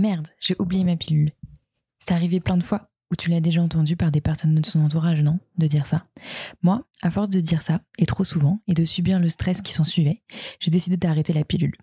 [0.00, 1.30] Merde, j'ai oublié ma pilule.
[1.98, 4.80] C'est arrivé plein de fois où tu l'as déjà entendu par des personnes de son
[4.80, 6.06] entourage, non De dire ça?
[6.62, 9.74] Moi, à force de dire ça, et trop souvent, et de subir le stress qui
[9.74, 10.22] s'en suivait,
[10.58, 11.76] j'ai décidé d'arrêter la pilule.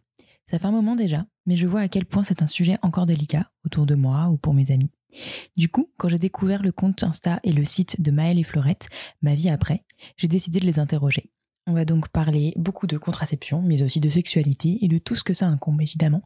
[0.50, 3.06] Ça fait un moment déjà, mais je vois à quel point c'est un sujet encore
[3.06, 4.90] délicat autour de moi ou pour mes amis.
[5.56, 8.90] Du coup, quand j'ai découvert le compte Insta et le site de Maëlle et Florette,
[9.22, 11.30] ma vie après, j'ai décidé de les interroger.
[11.68, 15.24] On va donc parler beaucoup de contraception, mais aussi de sexualité et de tout ce
[15.24, 16.24] que ça incombe évidemment.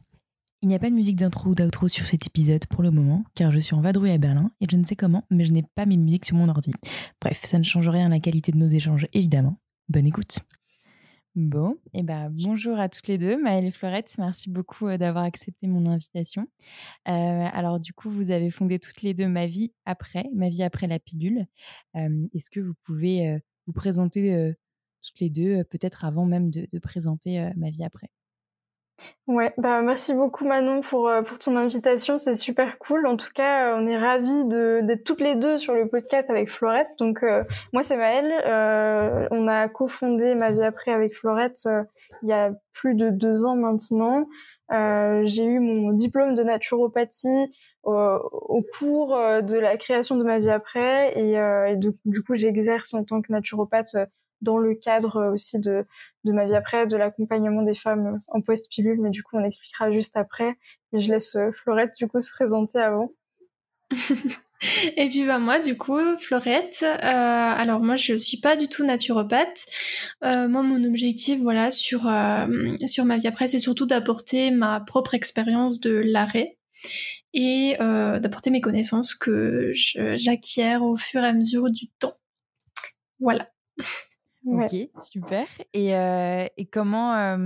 [0.64, 3.24] Il n'y a pas de musique d'intro ou d'outro sur cet épisode pour le moment,
[3.34, 5.64] car je suis en vadrouille à Berlin et je ne sais comment, mais je n'ai
[5.74, 6.72] pas mes musiques sur mon ordi.
[7.20, 9.58] Bref, ça ne change rien à la qualité de nos échanges évidemment.
[9.88, 10.38] Bonne écoute.
[11.34, 14.98] Bon, et eh ben bonjour à toutes les deux, Maëlle et Florette, merci beaucoup euh,
[14.98, 16.46] d'avoir accepté mon invitation.
[17.08, 17.10] Euh,
[17.52, 20.86] alors du coup, vous avez fondé toutes les deux Ma vie après, Ma vie après
[20.86, 21.46] la pilule.
[21.96, 24.54] Euh, est-ce que vous pouvez vous présenter
[25.02, 28.10] toutes les deux, peut-être avant même de, de présenter Ma vie après?
[29.28, 33.06] Ouais, bah merci beaucoup Manon pour, euh, pour ton invitation, c'est super cool.
[33.06, 34.44] En tout cas, euh, on est ravis
[34.84, 36.88] d'être toutes les deux sur le podcast avec Florette.
[36.98, 38.32] Donc euh, moi c'est Maëlle,
[39.30, 41.68] on a cofondé Ma vie après avec Florette
[42.22, 44.26] il y a plus de deux ans maintenant.
[44.70, 47.52] J'ai eu mon diplôme de naturopathie
[47.84, 53.04] au cours de la création de Ma vie après et, et du coup j'exerce en
[53.04, 53.96] tant que naturopathe
[54.42, 55.86] dans le cadre aussi de,
[56.24, 59.90] de ma vie après, de l'accompagnement des femmes en post-pilule, mais du coup on expliquera
[59.90, 60.56] juste après.
[60.92, 63.12] Mais je laisse euh, Florette du coup se présenter avant.
[64.96, 68.84] Et puis bah moi du coup Florette, euh, alors moi je suis pas du tout
[68.84, 69.64] naturopathe.
[70.24, 72.02] Euh, moi mon objectif voilà sur
[72.86, 76.58] sur ma vie après c'est surtout d'apporter ma propre expérience de l'arrêt
[77.34, 82.14] et d'apporter mes connaissances que j'acquiers au fur et à mesure du temps.
[83.18, 83.48] Voilà.
[84.46, 85.44] Ok, super.
[85.72, 87.36] Et, euh, et comment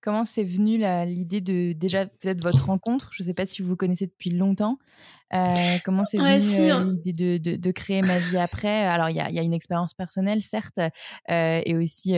[0.00, 3.10] comment c'est venu l'idée de déjà peut-être votre rencontre?
[3.12, 4.78] Je ne sais pas si vous vous connaissez depuis longtemps.
[5.32, 8.84] Euh, comment c'est venu euh, l'idée de, de, créer ma vie après?
[8.84, 10.80] Alors il y a, y a, une expérience personnelle certes,
[11.28, 12.12] et aussi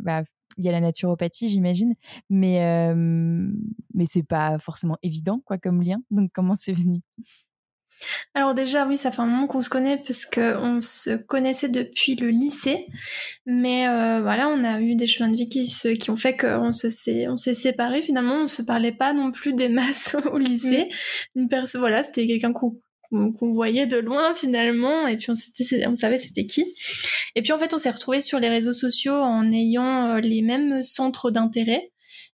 [0.00, 0.22] bah,
[0.56, 1.94] il y a la naturopathie, j'imagine,
[2.28, 6.02] mais mais c'est pas forcément évident quoi comme lien.
[6.10, 7.00] Donc comment c'est venu?
[8.34, 12.14] Alors déjà, oui, ça fait un moment qu'on se connaît parce qu'on se connaissait depuis
[12.14, 12.86] le lycée.
[13.46, 16.72] Mais euh, voilà, on a eu des chemins de vie qui, qui ont fait qu'on
[16.72, 18.02] s'est, on s'est séparés.
[18.02, 20.88] Finalement, on se parlait pas non plus des masses au lycée.
[21.34, 21.40] Mm.
[21.40, 22.78] Une personne, voilà, c'était quelqu'un qu'on
[23.10, 26.64] qu'on voyait de loin finalement et puis on, on savait c'était qui
[27.34, 30.42] et puis en fait on s'est retrouvés sur les réseaux sociaux en ayant euh, les
[30.42, 31.90] mêmes centres d'intérêt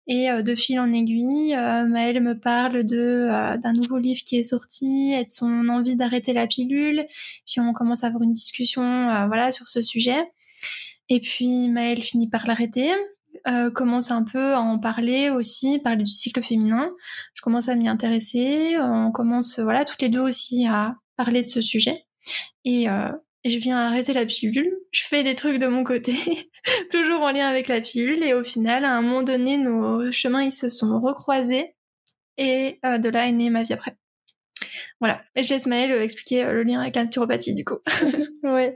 [0.09, 4.21] et euh, de fil en aiguille, euh, Maëlle me parle de euh, d'un nouveau livre
[4.25, 7.06] qui est sorti et de son envie d'arrêter la pilule.
[7.47, 8.83] Puis on commence à avoir une discussion,
[9.27, 10.31] voilà, sur ce sujet.
[11.09, 12.91] Et puis Maëlle finit par l'arrêter.
[13.75, 16.91] commence un peu à en parler aussi, parler du cycle féminin.
[17.34, 18.77] Je commence à m'y intéresser.
[18.78, 22.06] On commence, voilà, toutes les deux aussi à parler de ce sujet.
[22.65, 22.87] Et,
[23.50, 24.76] je viens arrêter la pilule.
[24.92, 26.14] Je fais des trucs de mon côté,
[26.90, 28.22] toujours en lien avec la pilule.
[28.22, 31.74] Et au final, à un moment donné, nos chemins ils se sont recroisés.
[32.38, 33.96] Et euh, de là est née ma vie après.
[35.00, 35.20] Voilà.
[35.34, 37.78] Et je laisse Maëlle expliquer euh, le lien avec la naturopathie, du coup.
[38.42, 38.70] oui.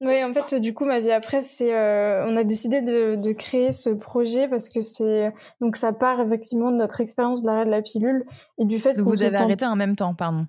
[0.00, 3.32] Oui, en fait, du coup, ma vie après, c'est, euh, on a décidé de, de,
[3.32, 7.64] créer ce projet parce que c'est, donc ça part effectivement de notre expérience de l'arrêt
[7.64, 8.24] de la pilule
[8.58, 10.46] et du fait que vous avez arrêté en même temps, pardon.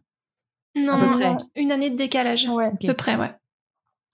[0.76, 0.94] Non,
[1.56, 2.66] une année de décalage, ouais.
[2.66, 3.32] à peu près, ouais.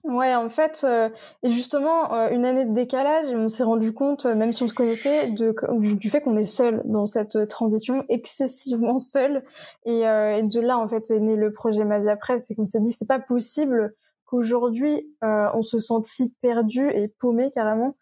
[0.06, 1.08] Ouais, en fait, euh,
[1.42, 4.68] et justement, euh, une année de décalage, on s'est rendu compte, euh, même si on
[4.68, 9.42] se connaissait, de, du, fait qu'on est seul dans cette transition, excessivement seul.
[9.84, 12.38] Et, et, de là, en fait, est né le projet Ma vie après.
[12.38, 13.94] C'est qu'on s'est dit, c'est pas possible
[14.26, 17.94] qu'aujourd'hui, on se sente si perdu et paumé carrément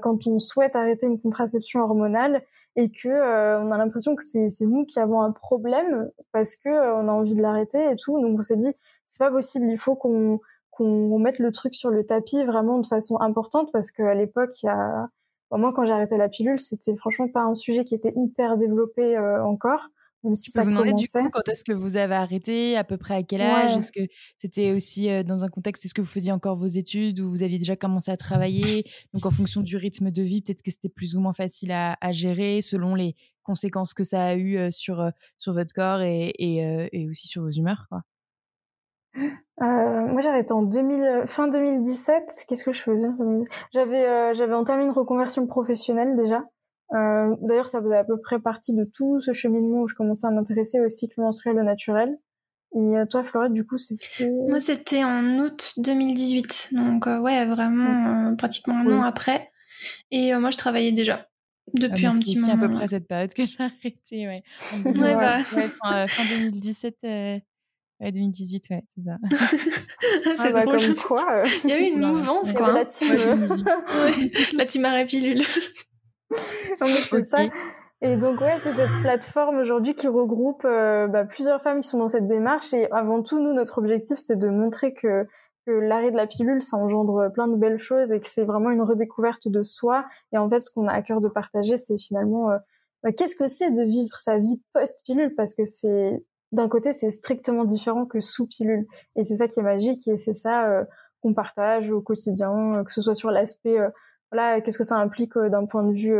[0.00, 2.42] quand on souhaite arrêter une contraception hormonale
[2.74, 7.06] et que on a l'impression que c'est nous qui avons un problème parce que on
[7.08, 8.20] a envie de l'arrêter et tout.
[8.20, 8.72] Donc on s'est dit,
[9.06, 10.40] c'est pas possible, il faut qu'on
[10.78, 14.66] qu'on mette le truc sur le tapis vraiment de façon importante parce qu'à l'époque, il
[14.66, 15.08] y a,
[15.50, 19.16] moi quand j'ai arrêté la pilule, c'était franchement pas un sujet qui était hyper développé
[19.16, 19.88] euh, encore.
[20.24, 21.20] Même si ça vous commençait.
[21.22, 23.76] du coup quand est-ce que vous avez arrêté, à peu près à quel âge?
[23.76, 24.00] Est-ce que
[24.36, 27.42] c'était aussi euh, dans un contexte, est-ce que vous faisiez encore vos études ou vous
[27.44, 28.84] aviez déjà commencé à travailler?
[29.14, 31.96] Donc en fonction du rythme de vie, peut-être que c'était plus ou moins facile à,
[32.10, 33.14] gérer selon les
[33.44, 35.08] conséquences que ça a eu euh, sur,
[35.38, 37.86] sur votre corps et, et, et aussi sur vos humeurs.
[37.88, 38.02] Quoi.
[39.16, 42.44] Euh, moi, j'ai arrêté en 2000, fin 2017.
[42.48, 43.08] Qu'est-ce que je faisais
[43.72, 46.44] J'avais, euh, j'avais entamé une reconversion professionnelle déjà.
[46.94, 50.26] Euh, d'ailleurs, ça faisait à peu près partie de tout ce cheminement où je commençais
[50.26, 52.18] à m'intéresser au cycle menstruel naturel.
[52.74, 54.30] Et toi, Florette, du coup, c'était...
[54.46, 56.68] Moi, c'était en août 2018.
[56.72, 59.50] Donc, ouais, vraiment, pratiquement un an après.
[60.10, 61.26] Et moi, je travaillais déjà.
[61.72, 62.46] depuis un petit moment.
[62.46, 64.42] C'est à peu près cette période que j'ai arrêté, ouais.
[64.84, 65.38] ouais, bah.
[65.44, 67.42] fin, fin, 2017.
[68.00, 69.16] 2018, ouais, c'est ça.
[70.36, 71.42] c'est ah bah, comme quoi.
[71.64, 72.72] Il y a eu une mouvance, quoi.
[72.72, 73.16] La team,
[74.54, 75.42] la team arrêt pilule.
[76.82, 77.38] c'est ça.
[78.00, 81.98] Et donc ouais, c'est cette plateforme aujourd'hui qui regroupe euh, bah, plusieurs femmes qui sont
[81.98, 82.72] dans cette démarche.
[82.72, 85.26] Et avant tout, nous, notre objectif, c'est de montrer que,
[85.66, 88.70] que l'arrêt de la pilule, ça engendre plein de belles choses et que c'est vraiment
[88.70, 90.06] une redécouverte de soi.
[90.32, 92.58] Et en fait, ce qu'on a à cœur de partager, c'est finalement euh,
[93.02, 96.22] bah, qu'est-ce que c'est de vivre sa vie post-pilule, parce que c'est
[96.52, 98.86] d'un côté, c'est strictement différent que sous pilule.
[99.16, 100.84] Et c'est ça qui est magique et c'est ça euh,
[101.20, 103.76] qu'on partage au quotidien, que ce soit sur l'aspect,
[104.30, 106.16] voilà, qu'est-ce que ça implique d'un point de vue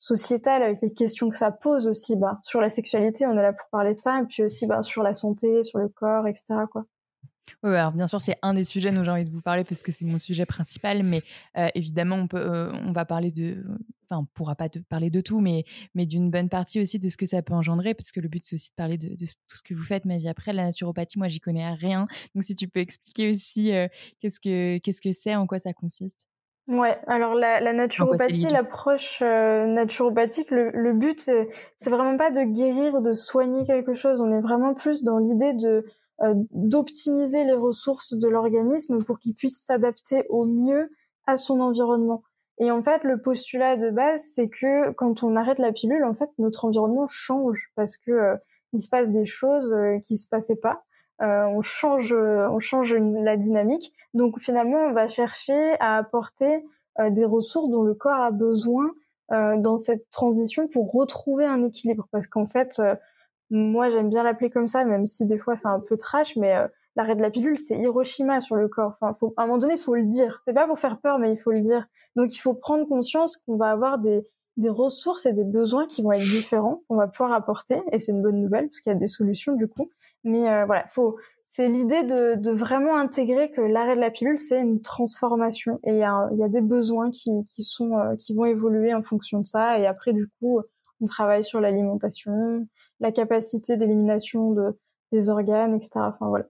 [0.00, 3.52] sociétale avec les questions que ça pose aussi bah sur la sexualité on est là
[3.52, 6.54] pour parler de ça et puis aussi bah sur la santé sur le corps etc
[6.72, 6.86] quoi
[7.62, 9.82] oui, alors bien sûr, c'est un des sujets dont j'ai envie de vous parler parce
[9.82, 11.22] que c'est mon sujet principal, mais
[11.56, 13.64] euh, évidemment, on, peut, euh, on va parler de.
[14.08, 15.64] Enfin, on pourra pas parler de tout, mais,
[15.94, 18.44] mais d'une bonne partie aussi de ce que ça peut engendrer, parce que le but,
[18.44, 20.04] c'est aussi de parler de, tout ce que vous faites.
[20.04, 22.08] Ma vie après, la naturopathie, moi, j'y connais rien.
[22.34, 23.86] Donc, si tu peux expliquer aussi euh,
[24.20, 26.26] qu'est-ce que qu'est-ce que c'est, en quoi ça consiste?
[26.70, 32.42] Ouais, alors la, la naturopathie, l'approche euh, naturopathique, le, le but, c'est vraiment pas de
[32.42, 34.20] guérir, de soigner quelque chose.
[34.20, 35.84] On est vraiment plus dans l'idée de
[36.52, 40.90] d'optimiser les ressources de l'organisme pour qu'il puisse s'adapter au mieux
[41.26, 42.22] à son environnement.
[42.58, 46.12] Et en fait, le postulat de base, c'est que quand on arrête la pilule, en
[46.12, 48.36] fait, notre environnement change parce que euh,
[48.74, 49.74] il se passe des choses
[50.04, 50.84] qui se passaient pas.
[51.22, 53.92] Euh, on change, on change la dynamique.
[54.14, 56.64] Donc finalement, on va chercher à apporter
[56.98, 58.90] euh, des ressources dont le corps a besoin
[59.32, 62.08] euh, dans cette transition pour retrouver un équilibre.
[62.10, 62.80] Parce qu'en fait,
[63.50, 66.54] moi j'aime bien l'appeler comme ça, même si des fois c'est un peu trash, mais
[66.96, 68.92] l'arrêt de la pilule, c'est Hiroshima sur le corps.
[69.00, 70.38] Enfin, faut, à un moment donné, faut le dire.
[70.44, 71.86] C'est pas pour faire peur, mais il faut le dire.
[72.16, 74.26] Donc, il faut prendre conscience qu'on va avoir des,
[74.56, 78.12] des ressources et des besoins qui vont être différents, qu'on va pouvoir apporter, et c'est
[78.12, 79.90] une bonne nouvelle parce qu'il y a des solutions du coup.
[80.24, 84.38] Mais euh, voilà, faut, c'est l'idée de, de, vraiment intégrer que l'arrêt de la pilule,
[84.38, 88.14] c'est une transformation et il y a, y a, des besoins qui, qui sont euh,
[88.16, 89.78] qui vont évoluer en fonction de ça.
[89.78, 90.60] Et après, du coup,
[91.00, 92.66] on travaille sur l'alimentation,
[93.00, 94.78] la capacité d'élimination de,
[95.12, 95.90] des organes, etc.
[95.96, 96.46] Enfin voilà.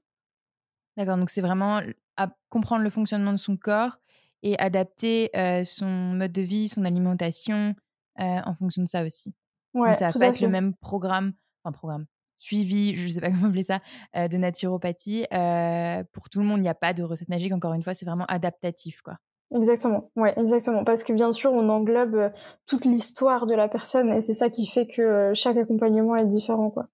[0.97, 1.81] D'accord, donc c'est vraiment
[2.17, 3.99] à comprendre le fonctionnement de son corps
[4.43, 7.75] et adapter euh, son mode de vie, son alimentation
[8.19, 9.33] en fonction de ça aussi.
[9.73, 11.33] Ouais, donc ça va pas être le même programme,
[11.63, 12.05] enfin programme,
[12.41, 13.81] suivi, je ne sais pas comment appeler ça,
[14.17, 15.27] euh, de naturopathie.
[15.33, 17.53] Euh, pour tout le monde, il n'y a pas de recette magique.
[17.53, 19.17] Encore une fois, c'est vraiment adaptatif, quoi.
[19.55, 20.85] Exactement, ouais, exactement.
[20.85, 22.31] Parce que bien sûr, on englobe euh,
[22.67, 26.71] toute l'histoire de la personne et c'est ça qui fait que chaque accompagnement est différent,
[26.71, 26.89] quoi.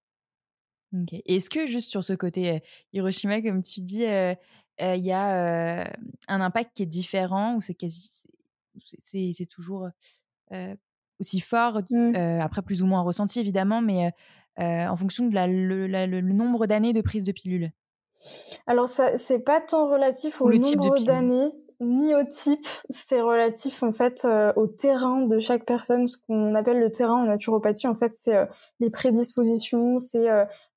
[0.93, 1.19] Ok.
[1.25, 2.63] Est-ce que juste sur ce côté
[2.93, 5.87] Hiroshima, comme tu dis, il y a
[6.29, 8.09] un impact qui est différent ou c'est quasi,
[9.03, 9.89] c'est toujours
[11.19, 12.15] aussi fort, mmh.
[12.39, 14.13] après plus ou moins ressenti évidemment, mais
[14.59, 17.71] euh, en fonction de la, le, nombre d'années de prise de pilule?
[18.65, 23.91] Alors, ça, c'est pas tant relatif au nombre d'années ni au type, c'est relatif en
[23.91, 26.07] fait euh, au terrain de chaque personne.
[26.07, 28.45] Ce qu'on appelle le terrain en naturopathie, en fait, c'est euh,
[28.79, 30.27] les prédispositions, c'est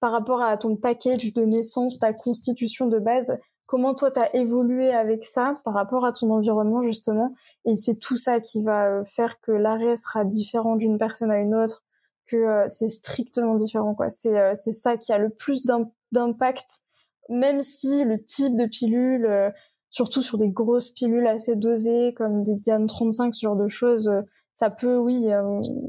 [0.00, 3.38] par rapport à ton package de naissance, ta constitution de base,
[3.70, 7.35] comment toi t'as évolué avec ça par rapport à ton environnement justement.
[7.64, 11.55] Et c'est tout ça qui va faire que l'arrêt sera différent d'une personne à une
[11.55, 11.85] autre,
[12.26, 14.11] que euh, c'est strictement différent quoi.
[14.11, 15.64] C'est euh, c'est ça qui a le plus
[16.11, 16.82] d'impact
[17.28, 19.50] même si le type de pilule euh,
[19.90, 24.11] surtout sur des grosses pilules assez dosées comme des Diane 35 ce genre de choses
[24.54, 25.26] ça peut oui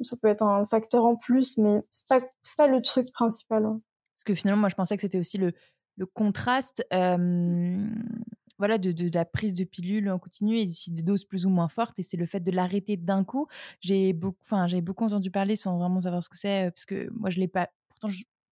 [0.04, 2.20] ça peut être un facteur en plus mais c'est pas
[2.58, 3.64] pas le truc principal.
[3.64, 5.54] Parce que finalement moi je pensais que c'était aussi le
[5.98, 6.84] le contraste
[8.62, 11.68] voilà, de, de, la prise de pilule en continu et des doses plus ou moins
[11.68, 11.98] fortes.
[11.98, 13.48] Et c'est le fait de l'arrêter d'un coup.
[13.80, 17.10] J'ai beaucoup, enfin, j'ai beaucoup entendu parler sans vraiment savoir ce que c'est, parce que
[17.10, 17.70] moi, je l'ai pas.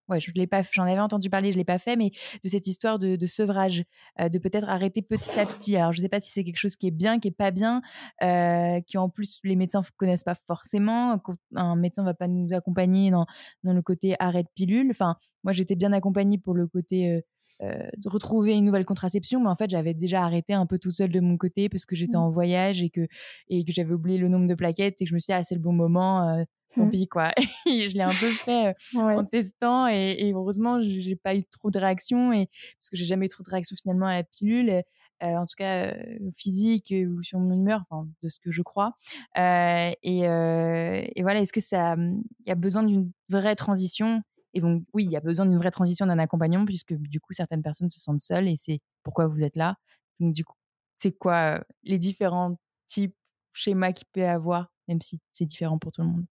[0.09, 2.11] Ouais, je l'ai pas, j'en avais entendu parler, je l'ai pas fait, mais
[2.43, 3.83] de cette histoire de, de sevrage,
[4.19, 5.75] de peut-être arrêter petit à petit.
[5.75, 7.81] Alors, je sais pas si c'est quelque chose qui est bien, qui est pas bien,
[8.23, 11.21] euh, qui en plus les médecins connaissent pas forcément.
[11.55, 13.25] Un médecin va pas nous accompagner dans,
[13.63, 14.87] dans le côté arrêt de pilule.
[14.91, 17.21] Enfin, moi, j'étais bien accompagnée pour le côté euh,
[17.61, 21.11] de retrouver une nouvelle contraception, mais en fait, j'avais déjà arrêté un peu toute seule
[21.11, 22.21] de mon côté parce que j'étais mmh.
[22.21, 23.07] en voyage et que,
[23.49, 25.43] et que j'avais oublié le nombre de plaquettes et que je me suis dit, ah,
[25.43, 26.89] c'est le bon moment, euh, tant mmh.
[26.89, 27.31] pis, quoi.
[27.65, 31.69] je l'ai un peu fait euh, en testant et, et heureusement, j'ai pas eu trop
[31.69, 32.47] de réactions et,
[32.79, 34.81] parce que j'ai jamais eu trop de réactions finalement à la pilule.
[35.21, 35.93] en tout cas
[36.37, 38.93] physique ou sur mon humeur, enfin, de ce que je crois.
[39.35, 44.21] et, et, voilà, est-ce que ça, il y a besoin d'une vraie transition
[44.53, 47.33] et donc, oui, il y a besoin d'une vraie transition d'un accompagnement, puisque du coup,
[47.33, 49.75] certaines personnes se sentent seules et c'est pourquoi vous êtes là.
[50.19, 50.55] Donc, du coup,
[50.97, 53.15] c'est quoi les différents types,
[53.53, 56.25] schémas qu'il peut y avoir, même si c'est différent pour tout le monde?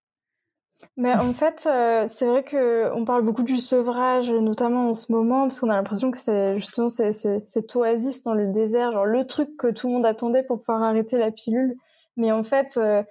[0.96, 5.10] Mais en fait, euh, c'est vrai que on parle beaucoup du sevrage, notamment en ce
[5.10, 9.04] moment, parce qu'on a l'impression que c'est justement c'est, cette oasis dans le désert, genre
[9.04, 11.74] le truc que tout le monde attendait pour pouvoir arrêter la pilule.
[12.16, 13.02] Mais en fait, euh,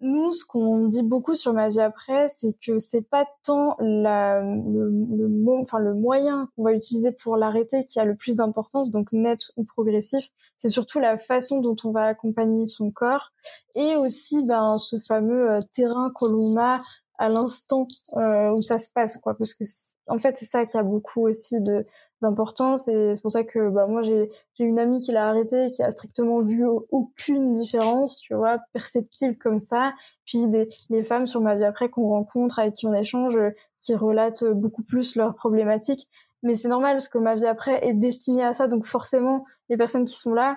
[0.00, 4.40] nous, ce qu'on dit beaucoup sur ma vie après, c'est que c'est pas tant la,
[4.40, 8.90] le, le, enfin, le moyen qu'on va utiliser pour l'arrêter qui a le plus d'importance,
[8.90, 10.28] donc net ou progressif.
[10.56, 13.32] C'est surtout la façon dont on va accompagner son corps
[13.74, 16.80] et aussi ben, ce fameux euh, terrain que l'on a
[17.18, 17.86] à l'instant
[18.16, 19.34] euh, où ça se passe, quoi.
[19.34, 19.64] Parce que
[20.06, 21.86] en fait, c'est ça qui a beaucoup aussi de
[22.22, 25.72] d'importance et c'est pour ça que bah moi j'ai une amie qui l'a arrêté et
[25.72, 29.92] qui a strictement vu aucune différence tu vois perceptible comme ça
[30.24, 33.36] puis des les femmes sur ma vie après qu'on rencontre avec qui on échange
[33.82, 36.08] qui relatent beaucoup plus leurs problématiques
[36.42, 39.76] mais c'est normal parce que ma vie après est destinée à ça donc forcément les
[39.76, 40.56] personnes qui sont là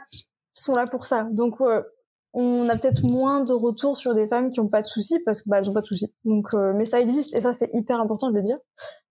[0.53, 1.59] sont là pour ça donc
[2.35, 5.41] on a peut-être moins de retours sur des femmes qui ont pas de soucis parce
[5.41, 6.13] que bah elles ont pas de soucis.
[6.25, 8.57] Donc euh, mais ça existe et ça c'est hyper important de le dire.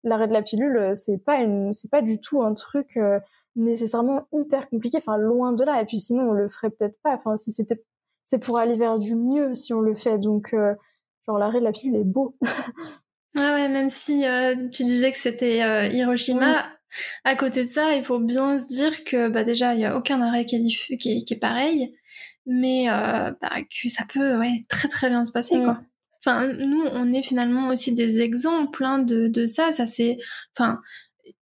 [0.04, 3.18] L'arrêt de la pilule euh, c'est pas une c'est pas du tout un truc euh,
[3.56, 5.80] nécessairement hyper compliqué enfin loin de là.
[5.82, 7.14] Et puis sinon on le ferait peut-être pas.
[7.14, 7.82] Enfin si c'était
[8.24, 10.18] c'est pour aller vers du mieux si on le fait.
[10.18, 10.54] Donc
[11.26, 12.36] genre l'arrêt de la pilule est beau.
[13.34, 14.24] ouais ouais même si
[14.72, 16.66] tu disais que c'était Hiroshima
[17.24, 19.96] à côté de ça, il faut bien se dire que bah déjà il y a
[19.96, 21.94] aucun arrêt qui est, qui qui est pareil.
[22.46, 25.80] Mais euh, bah, que ça peut ouais, très très bien se passer quoi.
[26.26, 29.72] Enfin, nous, on est finalement aussi des exemples hein, de, de ça.
[29.72, 30.16] Ça c'est,
[30.56, 30.80] enfin,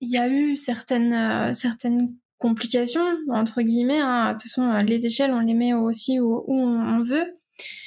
[0.01, 4.01] il y a eu certaines euh, certaines complications entre guillemets.
[4.01, 4.29] Hein.
[4.29, 7.39] De toute façon, euh, les échelles, on les met aussi où, où on, veut.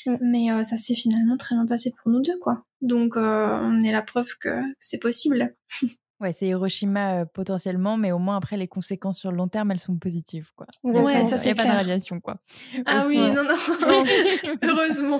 [0.05, 0.17] Mm.
[0.21, 2.63] Mais euh, ça s'est finalement très bien passé pour nous deux, quoi.
[2.81, 5.55] Donc, on est la preuve que c'est possible.
[6.21, 9.81] Ouais, c'est Hiroshima potentiellement, mais au moins après les conséquences sur le long terme, elles
[9.81, 10.65] sont positives, quoi.
[10.83, 12.39] Ouais, ça c'est pas de radiation, quoi.
[12.85, 13.55] Ah oui, non, non,
[14.63, 15.19] heureusement.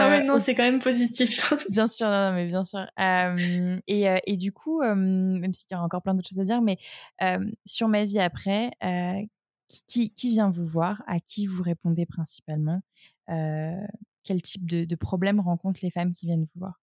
[0.00, 1.52] ah ouais, non, c'est quand même positif.
[1.70, 2.86] bien sûr, non, non, mais bien sûr.
[3.86, 6.78] et, et du coup, même s'il y a encore plein d'autres choses à dire, mais
[7.66, 8.70] sur ma vie après,
[9.86, 11.02] qui, qui vient vous voir?
[11.06, 12.80] À qui vous répondez principalement?
[14.24, 16.80] Quel type de, de problèmes rencontrent les femmes qui viennent vous voir?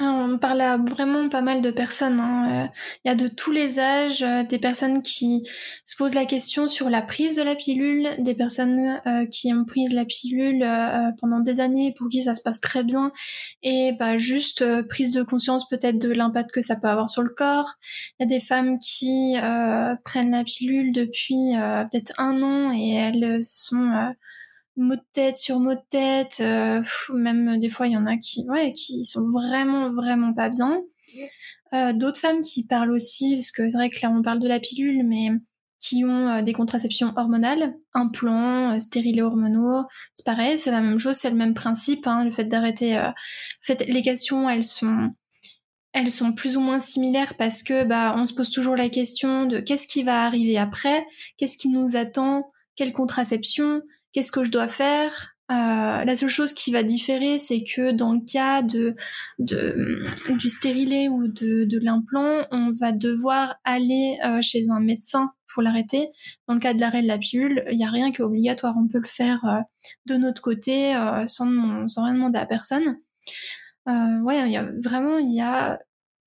[0.00, 2.20] On parle à vraiment pas mal de personnes.
[2.20, 2.66] Hein.
[2.66, 2.68] Euh,
[3.04, 5.42] il y a de tous les âges, euh, des personnes qui
[5.84, 9.64] se posent la question sur la prise de la pilule, des personnes euh, qui ont
[9.64, 10.64] pris la pilule
[11.20, 13.12] pendant des années pour qui ça se passe très bien,
[13.62, 17.30] et bah juste prise de conscience peut-être de l'impact que ça peut avoir sur le
[17.30, 17.74] corps.
[18.18, 19.36] Il y a des femmes qui
[20.04, 21.54] prennent la pilule depuis
[21.90, 24.12] peut-être un an et elles sont
[24.82, 26.38] mot de tête sur mot de tête.
[26.40, 26.82] Euh,
[27.14, 30.80] même des fois, il y en a qui, ouais, qui sont vraiment, vraiment pas bien.
[31.74, 34.48] Euh, D'autres femmes qui parlent aussi, parce que c'est vrai que là, on parle de
[34.48, 35.30] la pilule, mais
[35.80, 40.98] qui ont euh, des contraceptions hormonales, implants, euh, stérilés hormonaux, c'est pareil, c'est la même
[40.98, 42.98] chose, c'est le même principe, hein, le fait d'arrêter.
[42.98, 43.14] Euh, en
[43.62, 45.10] fait, les questions, elles sont,
[45.92, 49.46] elles sont plus ou moins similaires parce que bah, on se pose toujours la question
[49.46, 51.06] de qu'est-ce qui va arriver après,
[51.36, 53.82] qu'est-ce qui nous attend, quelle contraception,
[54.18, 55.36] qu'est-ce que je dois faire?
[55.52, 58.96] Euh, la seule chose qui va différer, c'est que dans le cas de,
[59.38, 65.30] de du stérilet ou de, de l'implant, on va devoir aller euh, chez un médecin
[65.54, 66.08] pour l'arrêter.
[66.48, 68.74] Dans le cas de l'arrêt de la pilule, il n'y a rien qui est obligatoire.
[68.76, 69.60] On peut le faire euh,
[70.06, 70.94] de notre côté
[71.26, 72.96] sans, sans rien demander à personne.
[73.86, 75.78] ouais, y a vraiment il y a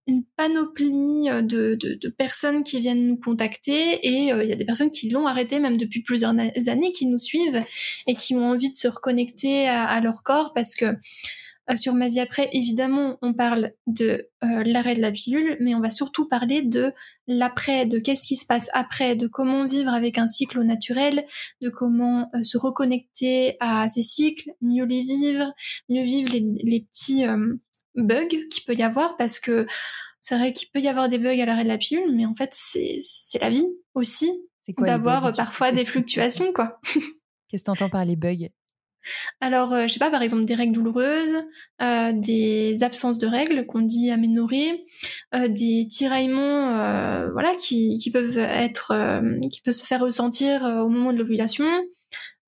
[0.08, 4.55] une panoplie euh, de, de, personnes qui viennent nous contacter et euh, il y a
[4.55, 7.63] des personnes qui l'ont arrêté même depuis plusieurs années, qui nous suivent
[8.08, 12.10] et qui ont envie de se reconnecter à, leur corps parce que euh, sur ma
[12.10, 16.63] vie après, évidemment, on parle de l'arrêt de la pilule, mais on va surtout parler
[16.63, 16.91] de
[17.27, 21.24] l'après, de qu'est-ce qui se passe après, de comment vivre avec un cycle au naturel,
[21.62, 25.53] de comment se reconnecter à ces cycles, mieux les vivre,
[25.88, 27.25] mieux vivre les petits
[27.95, 29.65] bugs qu'il peut y avoir parce que
[30.19, 32.36] c'est vrai qu'il peut y avoir des bugs à l'arrêt de la pilule, mais en
[32.36, 34.31] fait, c'est la vie aussi
[34.77, 36.79] d'avoir parfois des fluctuations, quoi.
[37.50, 38.48] Qu'est-ce que tu entends par les bugs?
[39.39, 41.36] Alors, euh, je sais pas, par exemple, des règles douloureuses,
[41.81, 44.86] euh, des absences de règles qu'on dit aménorrhées,
[45.33, 48.93] euh, des tiraillements, voilà, qui, qui peuvent être,
[49.51, 51.67] qui peuvent se faire ressentir au moment de l'ovulation,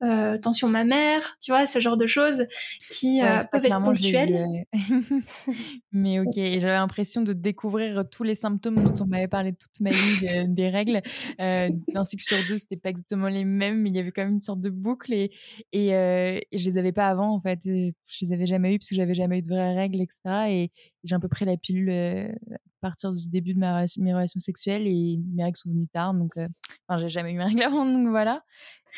[0.04, 2.46] euh, tension mammaire, tu vois, ce genre de choses
[2.90, 4.66] qui euh, peuvent être ponctuelles.
[5.92, 9.92] Mais ok, j'avais l'impression de découvrir tous les symptômes dont on m'avait parlé toute ma
[9.92, 11.02] vie des règles.
[11.40, 14.24] Euh, D'un cycle sur deux, c'était pas exactement les mêmes, mais il y avait quand
[14.24, 15.32] même une sorte de boucle et,
[15.72, 17.60] et, euh, et je les avais pas avant en fait.
[17.64, 17.92] Je
[18.22, 20.20] les avais jamais eu parce que j'avais jamais eu de vraies règles, etc.
[20.50, 20.72] Et
[21.04, 21.90] j'ai un peu pris la pilule
[22.84, 26.14] partir du début de ma, mes relations sexuelles et mes règles sont venues tard.
[26.14, 26.34] Donc,
[26.88, 28.44] enfin, j'ai jamais eu mes règles avant, donc voilà.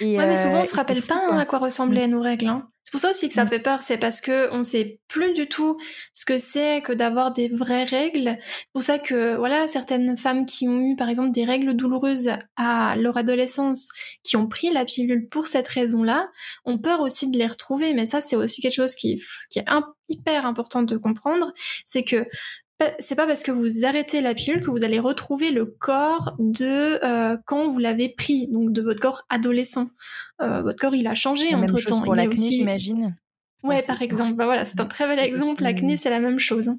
[0.01, 2.47] Et, ouais, mais souvent, on se rappelle pas hein, à quoi ressemblaient nos règles.
[2.47, 2.67] Hein.
[2.85, 3.47] C'est pour ça aussi que ça mm.
[3.47, 5.77] fait peur, c'est parce que on sait plus du tout
[6.13, 8.37] ce que c'est que d'avoir des vraies règles.
[8.39, 12.29] C'est pour ça que voilà, certaines femmes qui ont eu par exemple des règles douloureuses
[12.57, 13.89] à leur adolescence,
[14.23, 16.29] qui ont pris la pilule pour cette raison-là,
[16.65, 17.95] ont peur aussi de les retrouver.
[17.95, 19.65] Mais ça, c'est aussi quelque chose qui, qui est
[20.07, 21.53] hyper important de comprendre,
[21.85, 22.27] c'est que
[23.00, 27.03] c'est pas parce que vous arrêtez la pilule que vous allez retrouver le corps de
[27.03, 29.88] euh, quand vous l'avez pris, donc de votre corps adolescent.
[30.41, 32.01] Euh, votre corps, il a changé entre temps.
[32.01, 32.58] Pour l'acné, aussi...
[32.58, 33.15] j'imagine.
[33.63, 34.34] Ouais, par exemple.
[34.34, 35.63] Bah voilà, c'est un très bel exemple.
[35.63, 36.67] L'acné, c'est la même chose.
[36.67, 36.77] Hein.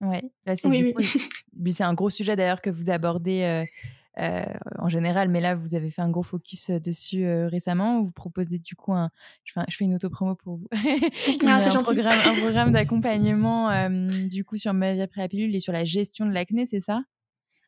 [0.00, 1.72] Ouais, là, c'est oui, oui.
[1.72, 3.66] c'est un gros sujet d'ailleurs que vous abordez
[4.20, 4.44] euh, euh,
[4.78, 8.02] en général, mais là, vous avez fait un gros focus euh, dessus euh, récemment.
[8.02, 9.10] Vous proposez du coup un.
[9.44, 10.66] Je fais, je fais une auto-promo pour vous.
[11.46, 13.88] ah, c'est un, programme, un programme d'accompagnement
[14.28, 16.80] du coup sur ma vie après la pilule et sur la gestion de l'acné, c'est
[16.80, 17.02] ça?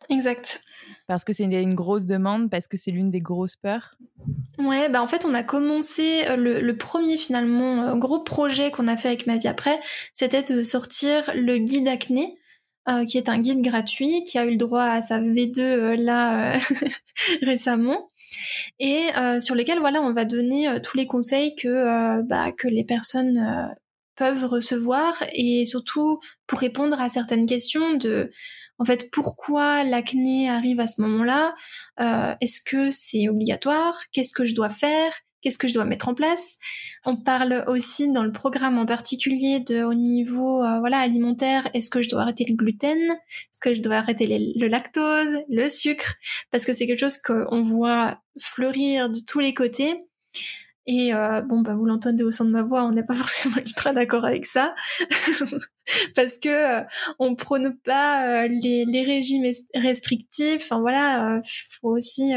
[0.08, 0.62] Exact.
[1.06, 3.96] Parce que c'est une, grosse demande, parce que c'est l'une des grosses peurs?
[4.58, 8.96] Ouais, bah en fait, on a commencé le, le premier finalement gros projet qu'on a
[8.96, 9.78] fait avec ma vie après,
[10.14, 12.39] c'était de sortir le guide acné
[12.88, 15.96] euh, qui est un guide gratuit, qui a eu le droit à sa V2 euh,
[15.96, 16.58] là euh,
[17.42, 18.10] récemment,
[18.78, 19.08] et
[19.40, 23.74] sur lesquels voilà, on va donner tous les conseils que bah, que les personnes
[24.16, 28.30] peuvent recevoir, et surtout pour répondre à certaines questions de
[28.78, 31.54] en fait, pourquoi l'acné arrive à ce moment-là
[32.40, 36.14] Est-ce que c'est obligatoire Qu'est-ce que je dois faire qu'est-ce que je dois mettre en
[36.14, 36.58] place.
[37.04, 41.90] On parle aussi dans le programme en particulier de au niveau euh, voilà alimentaire, est-ce
[41.90, 46.14] que je dois arrêter le gluten, est-ce que je dois arrêter le lactose, le sucre,
[46.50, 50.04] parce que c'est quelque chose qu'on voit fleurir de tous les côtés.
[50.86, 53.56] Et euh, bon, bah, vous l'entendez au son de ma voix, on n'est pas forcément
[53.56, 54.74] ultra d'accord avec ça,
[56.14, 56.82] parce que euh,
[57.18, 60.62] on prône pas les, les, régimes restrictifs.
[60.62, 61.40] Enfin voilà,
[61.80, 62.32] faut aussi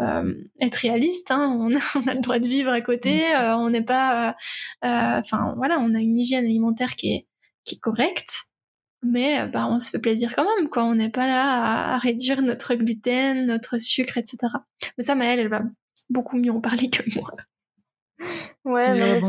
[0.00, 1.30] euh, être réaliste.
[1.30, 1.72] Hein, on,
[2.06, 3.34] a, le droit de vivre à côté.
[3.34, 4.30] Euh, on n'est pas,
[4.84, 7.26] euh, enfin voilà, on a une hygiène alimentaire qui est
[7.64, 8.30] qui est correcte,
[9.02, 10.68] mais bah on se fait plaisir quand même.
[10.68, 14.38] Quoi, on n'est pas là à, réduire notre gluten, notre sucre, etc.
[14.96, 15.62] Mais ça, Maëlle, elle va
[16.08, 17.30] beaucoup mieux en parler que moi.
[18.64, 19.20] Ouais,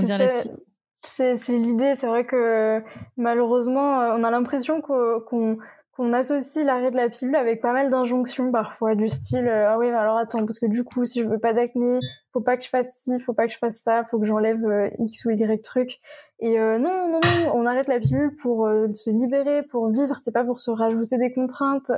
[1.01, 1.95] c'est c'est l'idée.
[1.95, 2.81] C'est vrai que
[3.17, 5.57] malheureusement, on a l'impression qu'on
[6.01, 9.77] on associe l'arrêt de la pilule avec pas mal d'injonctions parfois du style euh, ah
[9.77, 11.99] oui alors attends parce que du coup si je veux pas d'acné
[12.31, 14.65] faut pas que je fasse ci faut pas que je fasse ça faut que j'enlève
[14.65, 15.99] euh, x ou y truc
[16.39, 20.31] et euh, non non non on arrête la pilule pour se libérer pour vivre c'est
[20.31, 21.91] pas pour se rajouter des contraintes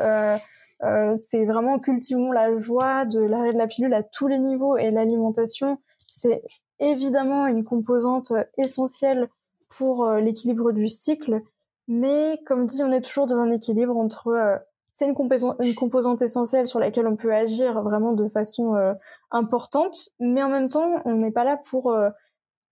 [1.16, 4.90] c'est vraiment cultivons la joie de l'arrêt de la pilule à tous les niveaux et
[4.90, 6.42] l'alimentation c'est
[6.80, 9.30] évidemment une composante essentielle
[9.70, 11.44] pour l'équilibre du cycle
[11.92, 14.58] mais comme dit, on est toujours dans un équilibre entre euh,
[14.94, 15.16] c'est une,
[15.60, 18.94] une, composante essentielle sur laquelle on peut agir vraiment de façon euh,
[19.30, 22.10] importante, mais en même temps, on n'est pas là pour euh,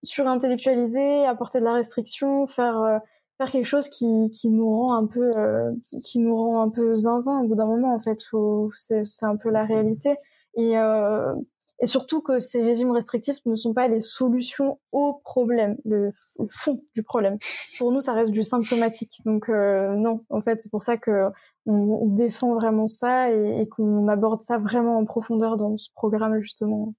[0.04, 3.02] surintellectualiser, apporter de la restriction, faire
[3.38, 5.32] faire quelque chose qui, qui nous rend un peu
[6.06, 8.20] qui nous rend un peu zinzin au bout d'un moment en fait.
[8.76, 10.16] C'est c'est un peu la réalité.
[10.56, 10.76] Et
[11.82, 16.12] et surtout que ces régimes restrictifs ne sont pas les solutions au problème, le,
[16.50, 17.38] fond du problème.
[17.78, 19.22] Pour nous, ça reste du symptomatique.
[19.26, 21.28] Donc euh, non, en fait, c'est pour ça que
[21.66, 26.94] on, défend vraiment ça et, qu'on aborde ça vraiment en profondeur dans ce programme justement.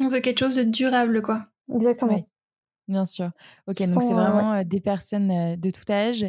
[0.00, 1.46] On veut quelque chose de durable, quoi.
[1.72, 2.26] Exactement.
[2.88, 3.30] bien sûr.
[3.66, 6.26] Ok, donc c'est vraiment euh, des personnes euh, de tout âge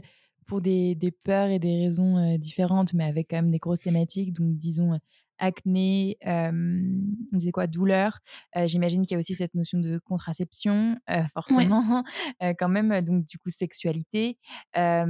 [0.48, 4.32] pour des, des peurs et des raisons différentes, mais avec quand même des grosses thématiques.
[4.32, 4.98] Donc disons
[5.40, 8.20] acné, on disait quoi, douleur.
[8.66, 10.98] J'imagine qu'il y a aussi cette notion de contraception,
[11.34, 12.04] forcément,
[12.60, 13.02] quand même.
[13.02, 14.38] Donc du coup, sexualité.
[14.76, 15.06] Bah,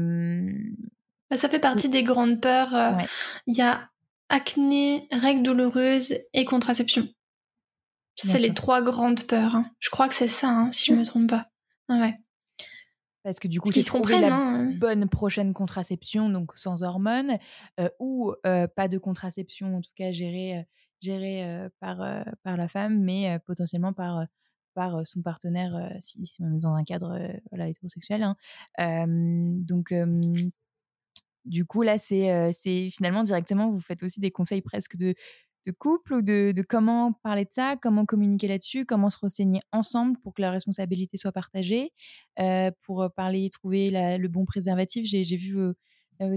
[1.35, 2.97] ça fait partie des grandes peurs.
[3.47, 3.89] Il y a
[4.29, 7.07] acné, règles douloureuses et contraception.
[8.15, 9.55] Ça, c'est les trois grandes peurs.
[9.55, 9.69] Hein.
[9.79, 11.47] Je crois que c'est ça, hein, si je me trompe pas.
[11.89, 12.17] ouais.
[13.27, 17.37] Parce que du coup, c'est trouver la hein, bonne prochaine contraception, donc sans hormones,
[17.77, 20.63] euh, ou euh, pas de contraception, en tout cas gérée, euh,
[21.01, 21.97] gérée par,
[22.43, 24.25] par la femme, mais potentiellement par,
[24.75, 27.19] par son partenaire, si, on est dans un cadre
[27.51, 28.23] voilà, hétérosexuel.
[28.23, 29.05] Hein.
[29.57, 29.93] donc,
[31.43, 35.15] du coup, là, c'est finalement directement, vous faites aussi des conseils presque de
[35.67, 40.17] de couple ou de, comment parler de ça, comment communiquer là-dessus, comment se renseigner ensemble
[40.19, 41.91] pour que la responsabilité soit partagée,
[42.39, 45.05] euh, pour euh, parler, trouver le bon préservatif.
[45.05, 45.73] J'ai vu vos,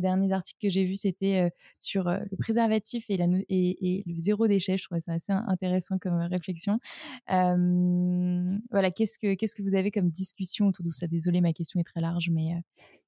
[0.00, 4.76] derniers articles que j'ai vus, c'était euh, sur le préservatif et, le zéro déchet.
[4.76, 6.80] Je trouvais ça assez intéressant comme réflexion.
[7.28, 11.06] voilà, qu'est-ce que qu'est-ce que vous avez comme discussion autour de ça?
[11.06, 12.50] Désolée, ma question est très large, mais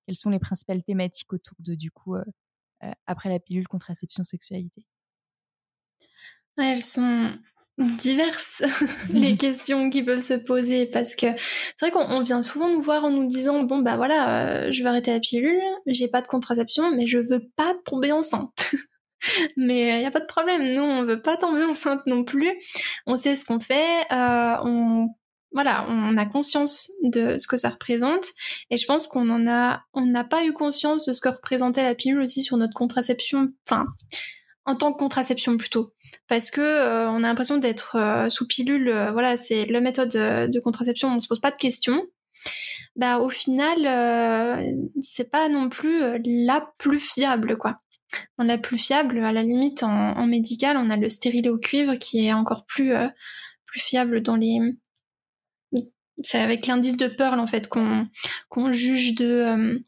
[0.06, 2.14] quelles sont les principales thématiques autour de du coup
[3.06, 4.86] après la pilule contraception sexualité?
[6.58, 7.30] Elles sont
[7.78, 8.62] diverses
[9.12, 13.04] les questions qui peuvent se poser parce que c'est vrai qu'on vient souvent nous voir
[13.04, 16.94] en nous disant bon bah voilà je vais arrêter la pilule j'ai pas de contraception
[16.94, 18.74] mais je veux pas tomber enceinte.
[19.56, 22.52] Mais il n'y a pas de problème nous on veut pas tomber enceinte non plus.
[23.06, 25.08] On sait ce qu'on fait on
[25.54, 28.26] voilà, on a conscience de ce que ça représente
[28.70, 31.82] et je pense qu'on en a, on n'a pas eu conscience de ce que représentait
[31.82, 33.84] la pilule aussi sur notre contraception, enfin
[34.64, 35.92] en tant que contraception plutôt,
[36.28, 40.10] parce que euh, on a l'impression d'être euh, sous pilule, euh, voilà, c'est la méthode
[40.10, 42.06] de contraception, on se pose pas de questions.
[42.96, 43.86] Bah au final,
[45.00, 47.80] c'est pas non plus la plus fiable quoi.
[48.38, 52.26] La plus fiable, à la limite en, médical, on a le stérilet au cuivre qui
[52.26, 52.92] est encore plus
[53.64, 54.58] plus fiable dans les
[56.22, 58.06] c'est avec l'indice de Pearl en fait qu'on
[58.48, 59.78] qu'on juge de, euh,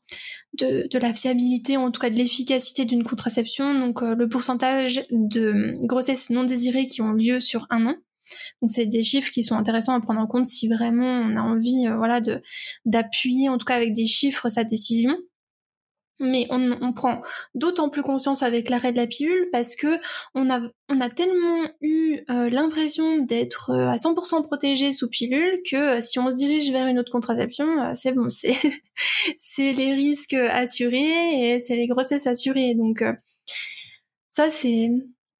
[0.58, 3.78] de, de la fiabilité, en tout cas de l'efficacité d'une contraception.
[3.78, 7.96] Donc euh, le pourcentage de grossesses non désirées qui ont lieu sur un an.
[8.62, 11.42] Donc c'est des chiffres qui sont intéressants à prendre en compte si vraiment on a
[11.42, 12.40] envie, euh, voilà, de
[12.84, 15.16] d'appuyer en tout cas avec des chiffres sa décision.
[16.20, 17.20] Mais on, prend
[17.54, 19.98] d'autant plus conscience avec l'arrêt de la pilule parce que
[20.34, 25.60] on a, on a tellement eu euh, l'impression d'être euh, à 100% protégé sous pilule
[25.68, 28.54] que euh, si on se dirige vers une autre contraception, c'est bon, c'est
[29.36, 32.74] c'est les risques assurés et c'est les grossesses assurées.
[32.74, 33.02] Donc
[34.30, 34.90] ça c'est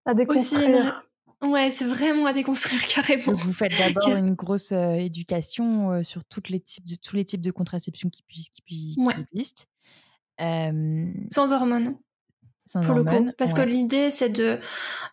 [0.06, 1.02] à déconstruire.
[1.40, 3.36] Ouais, c'est vraiment à déconstruire carrément.
[3.36, 7.50] vous faites d'abord une grosse éducation sur toutes les types de, tous les types de
[7.52, 9.64] contraception qui, puissent, qui, qui existent.
[10.38, 11.96] Sans hormones.
[12.66, 13.30] Sans pour le coup.
[13.36, 14.58] Parce que l'idée, c'est de.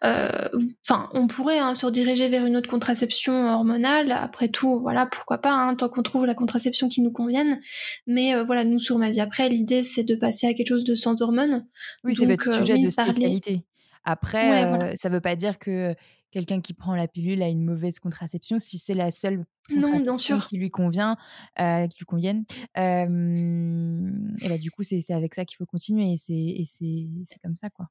[0.02, 4.12] Enfin, on pourrait hein, se rediriger vers une autre contraception hormonale.
[4.14, 7.60] Après tout, voilà, pourquoi pas, hein, tant qu'on trouve la contraception qui nous convienne.
[8.08, 10.96] Mais voilà, nous, sur ma vie après, l'idée, c'est de passer à quelque chose de
[10.96, 11.68] sans hormones.
[12.06, 13.66] Oui, c'est votre sujet de spécialité.
[14.04, 15.96] Après, ça ne veut pas dire que
[16.32, 20.18] quelqu'un qui prend la pilule a une mauvaise contraception si c'est la seule non, bien
[20.18, 20.48] sûr.
[20.48, 21.18] qui lui convient,
[21.60, 22.46] euh, qui lui convienne.
[22.76, 27.88] et bah, du coup, c'est avec ça qu'il faut continuer et c'est comme ça, quoi.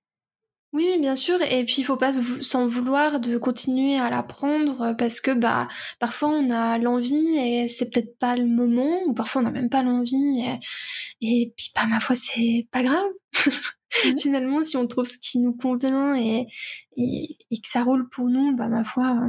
[0.72, 1.36] Oui, bien sûr.
[1.50, 5.66] Et puis, il faut pas s'en vouloir de continuer à l'apprendre parce que bah
[5.98, 9.68] parfois on a l'envie et c'est peut-être pas le moment, ou parfois on n'a même
[9.68, 10.44] pas l'envie.
[11.20, 13.08] Et, et, puis, bah ma foi, c'est pas grave.
[14.04, 14.18] Mmh.
[14.18, 16.46] Finalement, si on trouve ce qui nous convient et,
[16.96, 19.20] et, que ça roule pour nous, bah ma foi,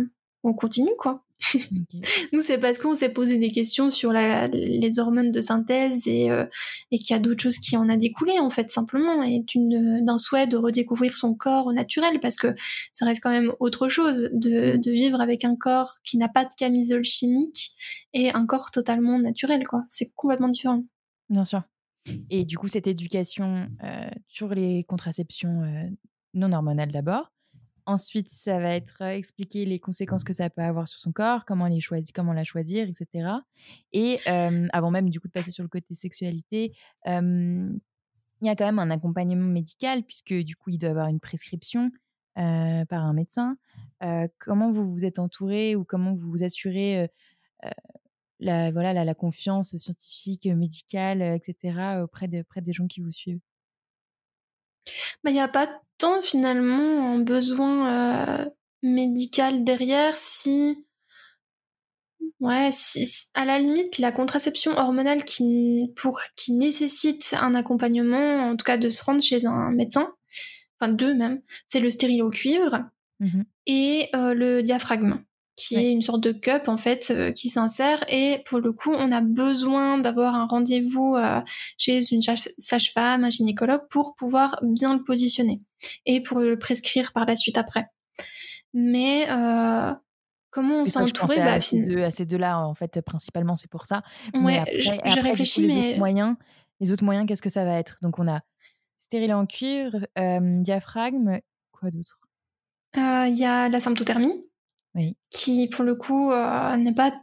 [0.43, 1.23] on continue quoi.
[2.33, 6.29] nous, c'est parce qu'on s'est posé des questions sur la, les hormones de synthèse et,
[6.29, 6.45] euh,
[6.91, 10.17] et qu'il y a d'autres choses qui en a découlé, en fait, simplement, et d'un
[10.17, 12.53] souhait de redécouvrir son corps naturel, parce que
[12.93, 16.45] ça reste quand même autre chose de, de vivre avec un corps qui n'a pas
[16.45, 17.71] de camisole chimique
[18.13, 19.83] et un corps totalement naturel, quoi.
[19.89, 20.83] C'est complètement différent.
[21.29, 21.63] Bien sûr.
[22.29, 25.89] Et du coup, cette éducation euh, sur les contraceptions euh,
[26.33, 27.31] non hormonales d'abord.
[27.85, 31.67] Ensuite, ça va être expliquer les conséquences que ça peut avoir sur son corps, comment
[31.67, 33.29] les choisir, comment la choisir, etc.
[33.91, 34.19] Et
[34.71, 36.73] avant même du coup de passer sur le côté sexualité,
[37.07, 37.79] il
[38.41, 41.91] y a quand même un accompagnement médical puisque du coup il doit avoir une prescription
[42.35, 43.57] par un médecin.
[44.37, 47.09] comment vous vous êtes entouré ou comment vous vous assurez
[48.41, 53.11] la, voilà, la, confiance scientifique, médicale, euh, etc., auprès, de, auprès des gens qui vous
[53.11, 53.39] suivent?
[55.23, 58.49] Bah, Il n'y a pas tant finalement un besoin euh,
[58.81, 60.85] médical derrière si...
[62.39, 68.55] Ouais, si, à la limite, la contraception hormonale qui, pour, qui nécessite un accompagnement, en
[68.55, 70.11] tout cas de se rendre chez un médecin,
[70.79, 72.79] enfin deux même, c'est le stérile au cuivre
[73.19, 75.23] mmh et euh, le diaphragme
[75.61, 78.03] qui est une sorte de cup en fait euh, qui s'insère.
[78.11, 81.39] Et pour le coup on a besoin d'avoir un rendez-vous euh,
[81.77, 85.61] chez une sage-femme, un gynécologue pour pouvoir bien le positionner
[86.05, 87.85] et pour le prescrire par la suite après.
[88.73, 89.93] Mais euh,
[90.49, 93.69] comment on s'est entouré bah, à, ces deux, à ces deux-là en fait principalement c'est
[93.69, 94.01] pour ça.
[94.33, 96.35] Ouais, après, je, réfléchis mais les autres moyens,
[96.79, 97.97] les autres moyens qu'est-ce que ça va être?
[98.01, 98.39] Donc on a
[98.97, 101.39] stérilet en cuivre, diaphragme,
[101.71, 102.17] quoi d'autre?
[102.95, 104.50] Il y a la symptothermie
[105.29, 107.13] qui pour le coup euh, n'est pas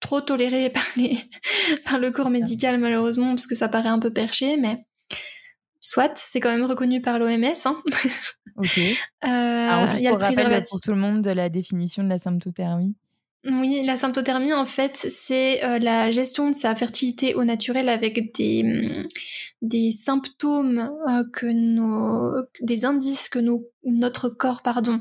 [0.00, 1.18] trop toléré par, les,
[1.84, 4.86] par le corps médical malheureusement parce que ça paraît un peu perché, mais
[5.80, 7.44] soit, c'est quand même reconnu par l'OMS.
[7.64, 7.82] Hein.
[8.56, 8.80] Ok.
[9.24, 10.70] Euh, il y a le préservatif.
[10.70, 12.96] Pour tout le monde de la définition de la symptothermie.
[13.44, 18.34] Oui, la symptothermie, en fait, c'est euh, la gestion de sa fertilité au naturel avec
[18.36, 19.06] des, mm,
[19.62, 20.90] des symptômes
[21.32, 25.00] que nos, des indices que nos, notre corps, pardon,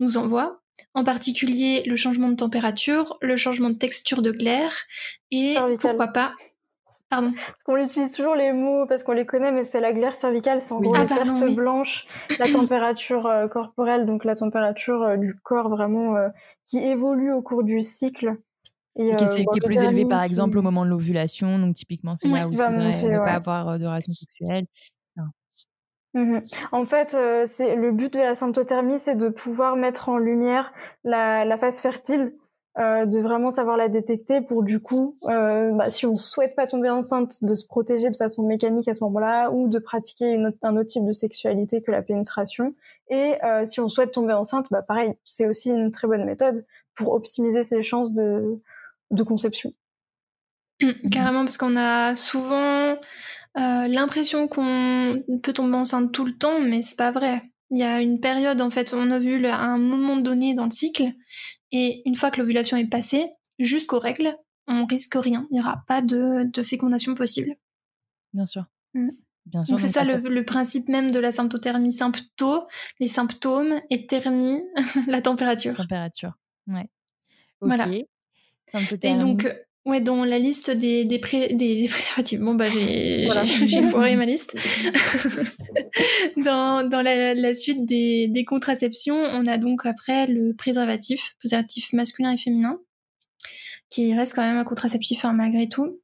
[0.00, 0.61] nous envoie
[0.94, 4.72] en particulier le changement de température, le changement de texture de glaire
[5.30, 6.34] et pourquoi pas
[7.12, 7.32] Pardon.
[7.34, 10.62] Parce qu'on utilise toujours les mots parce qu'on les connaît, mais c'est la glaire cervicale,
[10.62, 12.06] c'est en gros ah, les pertes blanches,
[12.38, 16.28] la température euh, corporelle, donc la température euh, du corps vraiment euh,
[16.64, 18.38] qui évolue au cours du cycle.
[18.96, 22.16] Et, qui, est, qui est plus élevée par exemple au moment de l'ovulation, donc typiquement
[22.16, 24.64] c'est là où il faudrait ne pas avoir de relation sexuelle.
[26.14, 26.40] Mmh
[26.72, 30.72] en fait, c'est le but de la symptothermie, c'est de pouvoir mettre en lumière
[31.04, 32.34] la, la phase fertile
[32.78, 36.66] euh, de vraiment savoir la détecter pour du coup, euh, bah, si on souhaite pas
[36.66, 40.46] tomber enceinte, de se protéger de façon mécanique à ce moment-là ou de pratiquer une
[40.46, 42.74] autre, un autre type de sexualité que la pénétration.
[43.10, 46.64] Et euh, si on souhaite tomber enceinte, bah pareil, c'est aussi une très bonne méthode
[46.94, 48.58] pour optimiser ses chances de,
[49.10, 49.74] de conception.
[50.80, 52.96] Mmh, carrément, parce qu'on a souvent
[53.54, 57.42] l'impression qu'on peut tomber enceinte tout le temps, mais c'est pas vrai.
[57.70, 60.70] Il y a une période, en fait, on ovule à un moment donné dans le
[60.70, 61.12] cycle,
[61.72, 64.36] et une fois que l'ovulation est passée, jusqu'aux règles,
[64.66, 65.46] on risque rien.
[65.50, 67.54] Il n'y aura pas de, fécondation possible.
[68.32, 68.64] Bien sûr.
[68.94, 69.10] Mm.
[69.46, 69.72] Bien sûr.
[69.72, 71.92] Donc c'est ça, le, principe même de la symptothermie.
[71.92, 72.68] Sympto,
[73.00, 74.62] les symptômes et thermie,
[75.08, 75.76] la température.
[75.76, 76.32] Température.
[76.68, 76.88] Ouais.
[77.60, 77.88] Voilà.
[77.88, 79.46] Et donc,
[79.84, 82.38] Ouais, dans la liste des, des, des, préservatifs.
[82.38, 84.56] Bon, bah, j'ai foiré ma liste.
[86.36, 91.92] dans dans la, la suite des, des, contraceptions, on a donc après le préservatif, préservatif
[91.92, 92.78] masculin et féminin,
[93.90, 95.98] qui reste quand même un contraceptif hein, malgré tout.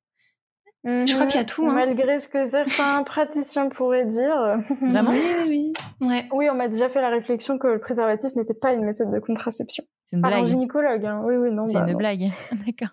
[0.84, 1.66] Je crois qu'il y a tout.
[1.66, 1.74] Hein.
[1.74, 4.60] Malgré ce que certains praticiens pourraient dire.
[4.80, 5.10] Vraiment?
[5.10, 6.06] Oui, oui, oui.
[6.08, 6.24] Ouais.
[6.32, 9.18] Oui, on m'a déjà fait la réflexion que le préservatif n'était pas une méthode de
[9.18, 9.84] contraception.
[10.08, 10.44] C'est une Par blague.
[10.44, 11.04] un gynécologue.
[11.04, 11.22] Hein.
[11.24, 11.66] Oui, oui, non.
[11.66, 12.30] C'est bah, une blague.
[12.66, 12.88] D'accord.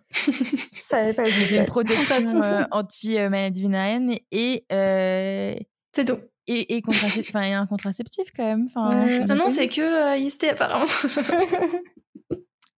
[0.73, 4.65] Ça n'est pas C'est une protection euh, anti-maladie vénérienne et.
[4.71, 5.55] Euh...
[5.93, 6.17] C'est tout.
[6.47, 7.29] Et, et contraceptif.
[7.29, 8.67] Enfin, il y a un contraceptif quand même.
[8.67, 10.85] Enfin, Non, non, c'est que euh, IST apparemment.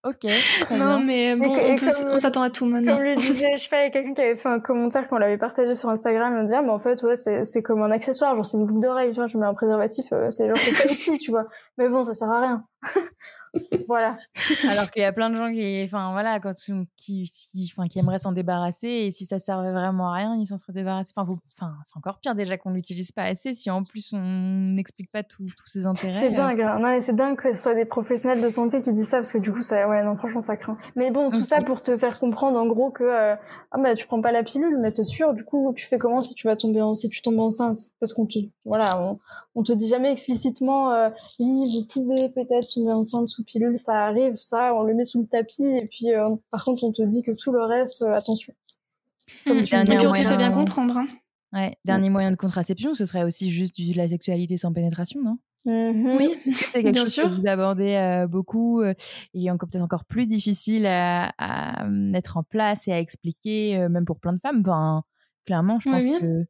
[0.08, 0.32] Ok.
[0.78, 1.56] Non, mais bon,
[2.14, 2.96] on, s'attend à tout maintenant.
[2.96, 5.08] Comme le disait, je sais pas, il y a quelqu'un qui avait fait un commentaire
[5.08, 7.62] quand on l'avait partagé sur Instagram, il me disait, ah, mais en fait, ouais, c'est
[7.62, 10.30] comme un accessoire, genre c'est une boucle d'oreille, tu vois, je mets un préservatif, euh,
[10.30, 11.48] c'est genre c'est pas ici, tu vois.
[11.78, 12.66] Mais bon, ça sert à rien.
[13.88, 14.18] Voilà.
[14.70, 16.54] Alors qu'il y a plein de gens qui, enfin voilà, quand,
[16.96, 20.46] qui, qui, enfin, qui aimeraient s'en débarrasser et si ça servait vraiment à rien, ils
[20.46, 21.14] s'en seraient débarrassés.
[21.16, 23.54] Enfin, enfin c'est encore pire déjà qu'on l'utilise pas assez.
[23.54, 26.14] Si en plus on n'explique pas tous ses intérêts.
[26.14, 26.36] C'est euh.
[26.36, 26.62] dingue.
[26.62, 26.80] Hein.
[26.80, 29.38] Non, c'est dingue que ce soit des professionnels de santé qui disent ça parce que
[29.38, 30.78] du coup, ça, ouais, non, franchement, ça craint.
[30.96, 33.36] Mais bon, tout ça pour te faire comprendre en gros que euh,
[33.72, 35.34] ah bah tu prends pas la pilule, mais t'es sûr.
[35.34, 36.96] Du coup, tu fais comment si tu vas tomber, en...
[36.96, 37.78] si tu tombes enceinte?
[38.00, 39.20] Parce qu'on te, voilà, on,
[39.58, 44.06] on te dit jamais explicitement, euh, oui, vous pouvez peut-être tomber enceinte sous pilule, ça
[44.06, 47.02] arrive, ça, on le met sous le tapis, et puis euh, par contre, on te
[47.02, 48.54] dit que tout le reste, euh, attention.
[49.48, 50.14] Comme tu moyen...
[50.14, 50.98] fait bien comprendre.
[50.98, 51.08] Hein.
[51.54, 55.38] Ouais, dernier moyen de contraception, ce serait aussi juste de la sexualité sans pénétration, non?
[55.66, 56.18] Mm-hmm.
[56.18, 58.94] Oui, c'est quelque chose que vous abordez beaucoup et
[59.34, 64.40] peut-être encore plus difficile à, mettre en place et à expliquer, même pour plein de
[64.40, 64.62] femmes?
[64.62, 65.04] Enfin,
[65.46, 66.46] clairement, je pense que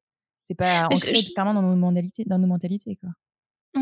[0.47, 3.09] c'est pas ancré clairement dans nos mentalités, dans nos mentalités quoi.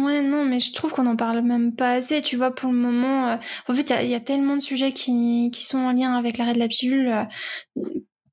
[0.04, 2.22] Ouais, non, mais je trouve qu'on n'en parle même pas assez.
[2.22, 5.50] Tu vois, pour le moment, euh, en fait, il y, a tellement de sujets qui,
[5.54, 7.08] qui sont en lien avec l'arrêt de la pilule.
[7.08, 7.24] Euh,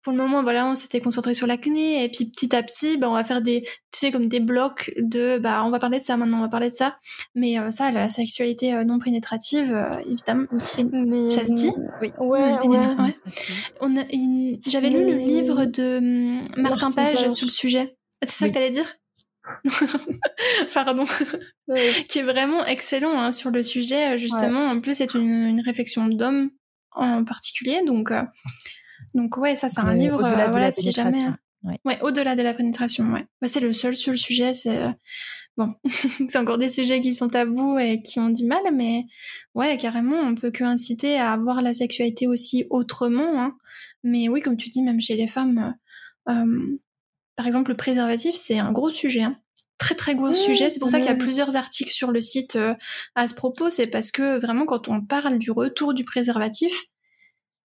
[0.03, 3.09] pour le moment, voilà, on s'était concentré sur l'acné, et puis petit à petit, bah,
[3.09, 6.05] on va faire des, tu sais, comme des blocs de, bah, on va parler de
[6.05, 6.97] ça maintenant, on va parler de ça.
[7.37, 9.73] Mais euh, ça, la sexualité non pénétrative,
[10.05, 10.47] évidemment,
[11.31, 12.13] ça se dit Oui.
[12.19, 14.59] Ouais, ouais.
[14.67, 17.97] J'avais lu le livre de hum, Martin Page sur le sujet.
[18.23, 18.97] C'est ça que t'allais dire
[20.75, 21.05] Pardon.
[22.09, 24.67] qui est vraiment excellent hein, sur le sujet, justement.
[24.67, 26.51] En plus, c'est une, réflexion d'homme
[26.93, 27.83] en particulier.
[27.87, 28.23] Donc, euh,
[29.15, 30.19] donc ouais, ça, c'est un livre.
[30.19, 31.27] Au-delà euh, de la si jamais.
[31.85, 33.25] Ouais, au-delà de la pénétration, ouais.
[33.41, 34.83] Bah, c'est le seul sur le sujet, c'est...
[34.83, 34.91] Euh,
[35.57, 35.75] bon,
[36.29, 39.05] c'est encore des sujets qui sont tabous et qui ont du mal, mais
[39.55, 43.41] ouais, carrément, on peut que inciter à avoir la sexualité aussi autrement.
[43.41, 43.55] Hein.
[44.03, 45.75] Mais oui, comme tu dis, même chez les femmes,
[47.37, 49.23] par exemple, le préservatif, c'est un gros sujet.
[49.23, 49.37] Hein.
[49.79, 50.71] Très très gros sujet.
[50.71, 52.75] C'est pour ça qu'il y a plusieurs articles sur le site euh,
[53.15, 53.69] à ce propos.
[53.69, 56.85] C'est parce que vraiment, quand on parle du retour du préservatif,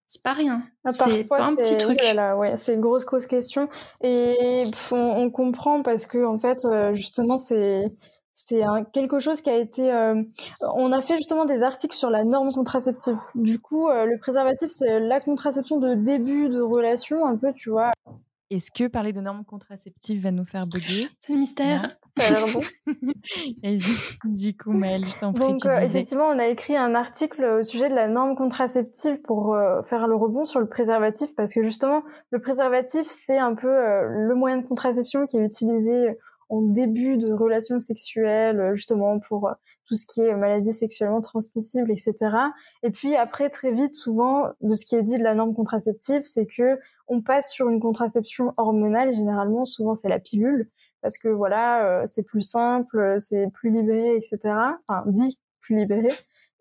[0.08, 0.64] c'est pas rien.
[0.84, 2.00] Ah, c'est pas un petit truc.
[2.38, 3.70] ouais, c'est une grosse grosse question.
[4.02, 7.94] Et on, comprend parce que en fait, euh, justement, c'est
[8.34, 8.62] c'est
[8.94, 9.92] quelque chose qui a été.
[9.92, 10.24] Euh,
[10.76, 13.18] on a fait justement des articles sur la norme contraceptive.
[13.36, 17.92] Du coup, le préservatif, c'est la contraception de début de relation, un peu, tu vois.
[18.50, 21.10] Est-ce que parler de normes contraceptives va nous faire bugger?
[21.20, 21.98] C'est le mystère.
[22.18, 22.62] Ça a l'air bon.
[23.64, 23.78] Et
[24.24, 25.44] du coup, Maëlle, je t'en prie.
[25.44, 29.54] Donc, euh, effectivement, on a écrit un article au sujet de la norme contraceptive pour
[29.54, 33.68] euh, faire le rebond sur le préservatif, parce que justement, le préservatif, c'est un peu
[33.68, 36.18] euh, le moyen de contraception qui est utilisé
[36.50, 39.52] en début de relation sexuelle, justement pour
[39.86, 42.14] tout ce qui est maladie sexuellement transmissible, etc.
[42.84, 46.22] Et puis après, très vite, souvent, de ce qui est dit de la norme contraceptive,
[46.24, 49.14] c'est que on passe sur une contraception hormonale.
[49.14, 50.70] Généralement, souvent, c'est la pilule
[51.02, 54.40] parce que voilà, c'est plus simple, c'est plus libéré, etc.
[54.88, 56.08] Enfin, dit plus libéré.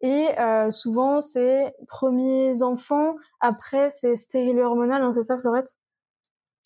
[0.02, 5.74] Et euh, souvent, c'est premiers enfants, après, c'est stérile hormonal, hein, c'est ça, Florette?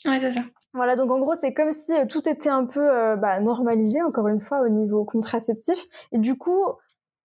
[0.04, 0.40] Ouais, c'est ça.
[0.72, 4.02] Voilà, donc en gros, c'est comme si euh, tout était un peu euh, bah, normalisé,
[4.02, 5.86] encore une fois, au niveau contraceptif.
[6.12, 6.64] Et du coup...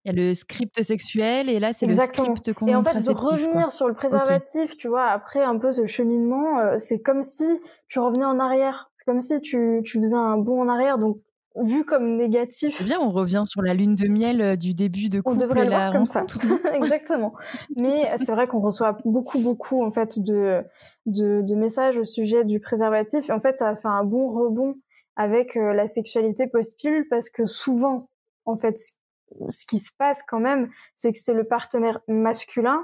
[0.05, 2.67] Il y a le script sexuel, et là, c'est le script contraceptif.
[2.67, 6.77] Et en fait, de revenir sur le préservatif, tu vois, après un peu ce cheminement,
[6.77, 7.45] c'est comme si
[7.87, 8.91] tu revenais en arrière.
[8.97, 11.17] C'est comme si tu, tu faisais un bond en arrière, donc
[11.55, 12.75] vu comme négatif.
[12.77, 15.35] C'est bien, on revient sur la lune de miel euh, du début de couple.
[15.35, 16.25] On devrait le voir comme ça.
[16.73, 17.33] Exactement.
[17.75, 20.61] Mais c'est vrai qu'on reçoit beaucoup, beaucoup en fait de,
[21.05, 23.29] de, de, messages au sujet du préservatif.
[23.29, 24.75] Et en fait, ça a fait un bon rebond
[25.15, 28.09] avec euh, la sexualité post-pilule parce que souvent,
[28.45, 28.77] en fait,
[29.49, 32.83] ce qui se passe quand même, c'est que c'est le partenaire masculin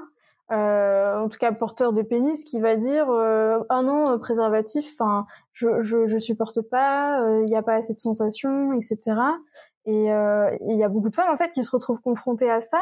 [0.52, 4.86] euh, en tout cas porteur de pénis, qui va dire euh, ah non euh, préservatif,
[4.92, 9.16] enfin je, je, je supporte pas, il euh, n'y a pas assez de sensations, etc.
[9.86, 12.80] Et il y a beaucoup de femmes en fait qui se retrouvent confrontées à ça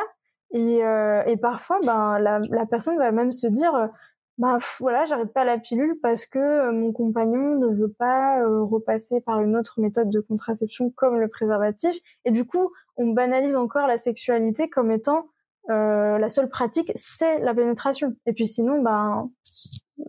[0.53, 3.89] et, et parfois ben la, la, personne va même se dire
[4.37, 9.41] ben voilà j'arrête pas la pilule parce que mon compagnon ne veut pas repasser par
[9.41, 13.97] une autre méthode de contraception comme le préservatif et du coup on banalise encore la
[13.97, 15.27] sexualité comme étant
[15.71, 18.15] euh, la seule pratique, c'est la pénétration.
[18.27, 19.31] Et puis sinon, ben,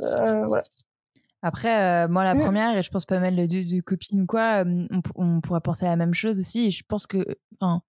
[0.01, 0.63] euh, voilà.
[1.41, 2.39] Après, euh, moi, la mm.
[2.39, 5.89] première, et je pense pas mal de, de, copines quoi, on, on, pourra penser à
[5.89, 6.67] la même chose aussi.
[6.67, 7.25] Et je pense que,
[7.59, 7.81] enfin,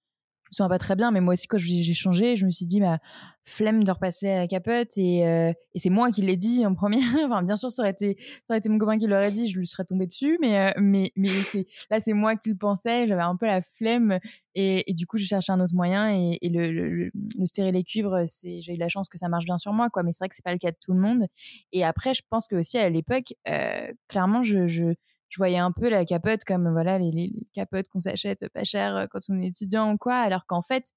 [0.44, 2.66] je me sens pas très bien, mais moi aussi, quand j'ai changé, je me suis
[2.66, 2.98] dit, bah,
[3.44, 6.74] flemme de repasser à la capote et, euh, et c'est moi qui l'ai dit en
[6.74, 6.98] premier.
[7.26, 9.59] enfin, bien sûr, ça aurait été, ça aurait été mon copain qui l'aurait dit, je
[9.59, 11.28] lui serais tombée dessus, mais, euh, mais, mais
[11.90, 14.18] là, c'est moi qui le pensais, j'avais un peu la flemme
[14.55, 17.46] et, et du coup, j'ai cherché un autre moyen et, et le, le, le, le
[17.46, 17.83] stérilet
[18.26, 20.28] c'est, j'ai eu la chance que ça marche bien sur moi, quoi, mais c'est vrai
[20.28, 21.26] que c'est pas le cas de tout le monde.
[21.72, 24.94] Et après, je pense que aussi à l'époque, euh, clairement, je, je,
[25.28, 29.07] je voyais un peu la capote comme voilà les, les capotes qu'on s'achète pas cher
[29.11, 30.92] quand on est étudiant ou quoi, alors qu'en fait,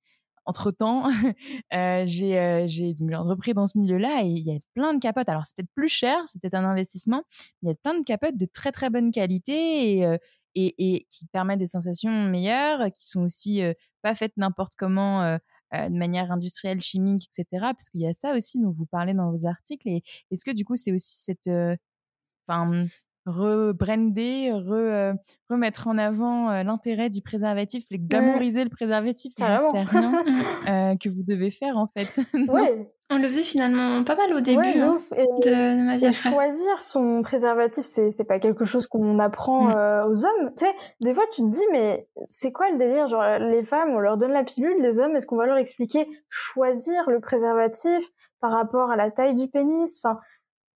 [0.45, 1.07] entre-temps,
[1.73, 2.67] euh, j'ai euh,
[3.13, 5.29] entrepris dans ce milieu-là et il y a plein de capotes.
[5.29, 7.23] Alors, c'est peut-être plus cher, c'est peut-être un investissement,
[7.61, 10.17] mais il y a plein de capotes de très, très bonne qualité et, euh,
[10.57, 15.37] qui permettent des sensations meilleures, qui sont aussi euh, pas faites n'importe comment euh,
[15.73, 17.45] de manière industrielle, chimique, etc.
[17.51, 19.87] Parce qu'il y a ça aussi dont vous parlez dans vos articles.
[20.31, 21.49] Est-ce que du coup, c'est aussi cette...
[23.25, 25.13] rebrander, re, euh,
[25.49, 28.07] remettre en avant euh, l'intérêt du préservatif, les mmh.
[28.07, 30.13] glamouriser le préservatif, je sais rien
[30.67, 32.19] euh, que vous devez faire en fait.
[32.49, 32.91] ouais.
[33.11, 36.11] On le faisait finalement pas mal au début hein, de, ma vie.
[36.11, 40.09] choisir son préservatif, c'est c'est pas quelque chose qu'on apprend mmh.
[40.09, 40.51] aux hommes.
[40.57, 43.07] Tu sais, des fois tu te dis mais c'est quoi le délire?
[43.07, 46.07] Genre les femmes, on leur donne la pilule, les hommes, est-ce qu'on va leur expliquer
[46.29, 48.03] choisir le préservatif
[48.41, 50.01] par rapport à la taille du pénis?
[50.03, 50.19] Enfin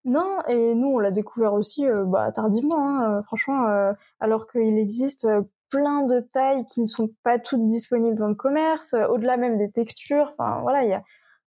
[0.06, 4.48] non, et nous on l'a découvert aussi euh, bah, tardivement, hein, euh, franchement, euh, alors
[4.48, 5.28] qu'il existe
[5.70, 9.72] plein de tailles qui ne sont pas toutes disponibles dans le commerce, au-delà même des
[9.72, 11.04] textures, enfin voilà, il y a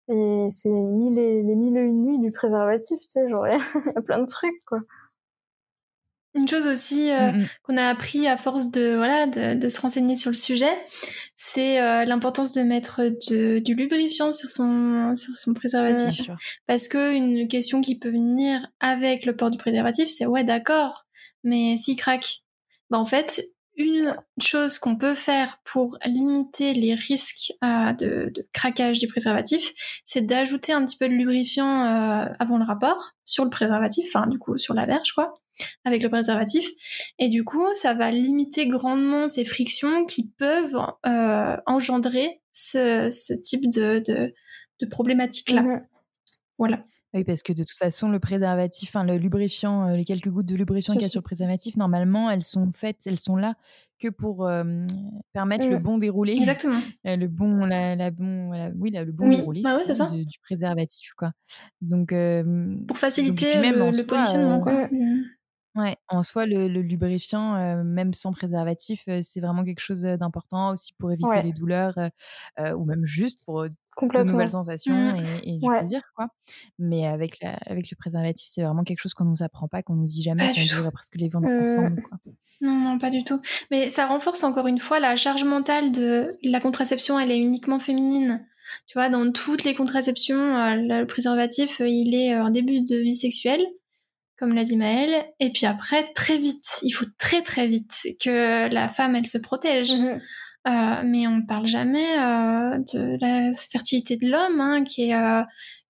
[0.09, 3.97] et c'est mille les mille et une nuits du préservatif, tu sais, genre il y
[3.97, 4.79] a plein de trucs quoi.
[6.33, 7.47] Une chose aussi euh, mm, mm.
[7.63, 10.71] qu'on a appris à force de voilà de, de se renseigner sur le sujet,
[11.35, 16.29] c'est euh, l'importance de mettre de, du lubrifiant sur son sur son préservatif.
[16.67, 21.05] Parce que une question qui peut venir avec le port du préservatif, c'est ouais d'accord,
[21.43, 22.43] mais s'il craque,
[22.89, 23.43] bah en fait
[23.75, 29.73] une chose qu'on peut faire pour limiter les risques euh, de, de, craquage du préservatif,
[30.05, 31.81] c'est d'ajouter un petit peu de lubrifiant
[32.39, 35.40] avant le rapport sur le préservatif, enfin du coup sur la verge quoi
[35.85, 36.67] avec le préservatif.
[37.19, 43.33] Et du coup, ça va limiter grandement ces frictions qui peuvent euh, engendrer ce, ce,
[43.33, 44.33] type de, de,
[44.79, 45.61] de problématique-là.
[45.61, 45.81] Mhm.
[46.57, 46.83] Voilà.
[47.13, 50.55] Oui, parce que de toute façon, le préservatif, le lubrifiant, euh, les quelques gouttes de
[50.55, 53.55] lubrifiant qu'il y a sur le préservatif, normalement, elles sont faites, elles sont là
[53.99, 54.63] que pour euh,
[55.33, 55.83] permettre le mm.
[55.83, 56.33] bon déroulé.
[56.33, 56.81] Exactement.
[57.03, 60.09] le bon, la, la bon, oui, le bon déroulé bah ouais, ça.
[60.09, 61.33] Du, du, préservatif, quoi.
[61.81, 62.13] Donc,
[62.87, 64.87] pour faciliter le, le, positionnement, quoi.
[64.87, 65.25] Mm.
[65.75, 70.01] Ouais, en soi, le, le lubrifiant, euh, même sans préservatif, euh, c'est vraiment quelque chose
[70.01, 71.97] d'important aussi pour éviter les douleurs
[72.59, 75.23] euh, ou même juste pour de nouvelles sensations mmh.
[75.43, 76.27] et, et, du plaisir, quoi.
[76.77, 79.95] Mais avec, la, avec le préservatif, c'est vraiment quelque chose qu'on nous apprend pas, qu'on
[79.95, 81.61] nous dit jamais, qu'on devrait presque les vendre mmh.
[81.61, 82.17] ensemble, quoi.
[82.59, 83.41] Non, non, pas du tout.
[83.71, 87.79] Mais ça renforce encore une fois la charge mentale de la contraception, elle est uniquement
[87.79, 88.45] féminine.
[88.87, 93.65] Tu vois, dans toutes les contraceptions, le préservatif, il est en début de vie sexuelle
[94.41, 95.23] comme l'a dit Maëlle.
[95.39, 99.37] Et puis après, très vite, il faut très très vite que la femme, elle se
[99.37, 99.93] protège.
[99.93, 100.19] Mhm.
[100.67, 105.15] Euh, mais on ne parle jamais euh, de la fertilité de l'homme, hein, qui est
[105.15, 105.43] euh,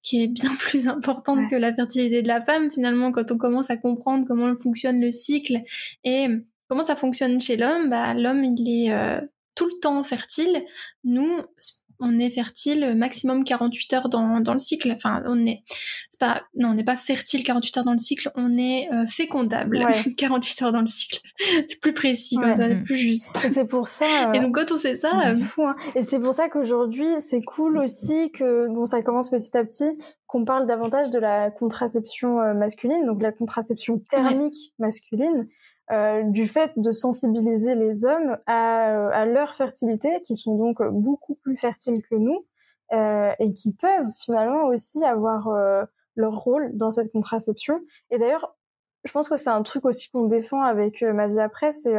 [0.04, 1.48] qui est bien plus importante Ouais.
[1.50, 5.12] que la fertilité de la femme finalement quand on commence à comprendre comment fonctionne le
[5.12, 5.62] cycle
[6.04, 6.28] et
[6.68, 7.90] comment ça fonctionne chez l'homme.
[7.90, 9.22] Bah l'homme il est
[9.56, 10.64] tout le temps fertile.
[11.04, 11.42] Nous
[12.02, 14.92] on est fertile maximum 48 heures dans, dans le cycle.
[14.92, 15.64] Enfin, on est,
[16.20, 19.78] pas, non, on n'est pas fertile 48 heures dans le cycle, on est euh, fécondable
[19.78, 20.14] Ouais.
[20.18, 21.20] 48 heures dans le cycle.
[21.68, 22.56] C'est plus précis comme Ouais.
[22.56, 22.84] ça, Mm.
[22.84, 23.38] plus juste.
[23.38, 24.06] C'est pour ça.
[24.34, 25.76] Et euh, donc quand on sait ça, C'est euh, fou, hein.
[25.96, 29.90] Et c'est pour ça qu'aujourd'hui, c'est cool aussi que, bon, ça commence petit à petit,
[30.28, 35.48] qu'on parle davantage de la contraception euh, masculine, donc la contraception thermique masculine,
[35.92, 40.82] euh, du fait de sensibiliser les hommes à, euh, à leur fertilité, qui sont donc
[40.92, 42.46] beaucoup plus fertiles que nous,
[42.94, 45.84] euh, et qui peuvent finalement aussi avoir euh,
[46.16, 47.80] leur rôle dans cette contraception.
[48.10, 48.58] Et d'ailleurs,
[49.06, 51.96] je pense que c'est un truc aussi qu'on défend avec euh, ma vie après, c'est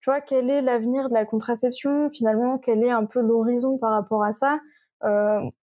[0.00, 2.10] tu vois, quel est l'avenir de la contraception?
[2.10, 4.60] Finalement, quel est un peu l'horizon par rapport à ça?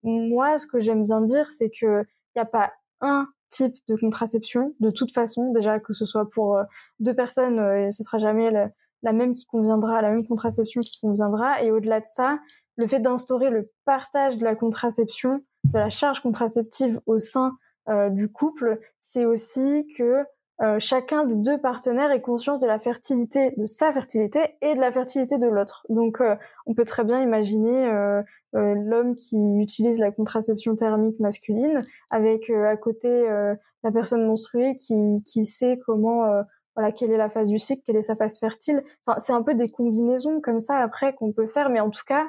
[0.01, 2.71] Moi, ce que j'aime bien dire, c'est que il n'y a pas
[3.01, 6.63] un type de contraception, de toute façon, déjà que ce soit pour euh,
[6.99, 11.61] deux personnes, euh, ce sera jamais la, même qui conviendra, la même contraception qui conviendra.
[11.61, 12.39] Et au-delà de ça,
[12.77, 17.57] le fait d'instaurer le partage de la contraception, de la charge contraceptive au sein
[17.89, 20.23] euh, du couple, c'est aussi que
[20.61, 24.79] euh, chacun des deux partenaires ait conscience de la fertilité, de sa fertilité et de
[24.79, 25.85] la fertilité de l'autre.
[25.89, 26.35] Donc, euh,
[26.67, 28.21] on peut très bien imaginer euh,
[28.55, 34.25] euh, l'homme qui utilise la contraception thermique masculine avec euh, à côté euh, la personne
[34.27, 36.43] menstruée qui, qui sait comment, euh,
[36.75, 38.83] voilà, quelle est la phase du cycle, quelle est sa phase fertile.
[39.05, 42.03] Enfin, c'est un peu des combinaisons comme ça après qu'on peut faire, mais en tout
[42.05, 42.27] cas,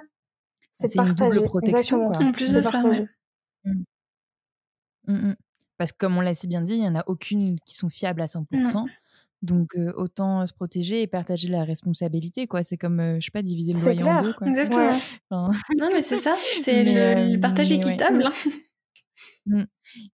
[0.70, 1.44] c'est C'est une double partagé.
[1.44, 2.12] protection, Exactement.
[2.12, 2.26] quoi.
[2.28, 3.00] en plus de ça, partagé.
[3.66, 3.74] ouais.
[5.82, 7.88] Parce que comme on l'a si bien dit, il n'y en a aucune qui sont
[7.88, 8.84] fiables à 100%.
[9.42, 12.46] Donc euh, autant se protéger et partager la responsabilité.
[12.46, 12.62] quoi.
[12.62, 14.32] C'est comme, euh, je sais pas, diviser le loyer en deux.
[14.34, 14.46] Quoi.
[14.46, 14.92] Exactement.
[14.92, 14.98] Ouais.
[15.30, 17.90] Enfin, Non, mais c'est ça, c'est le, euh, le partage mais ouais.
[17.90, 18.24] équitable.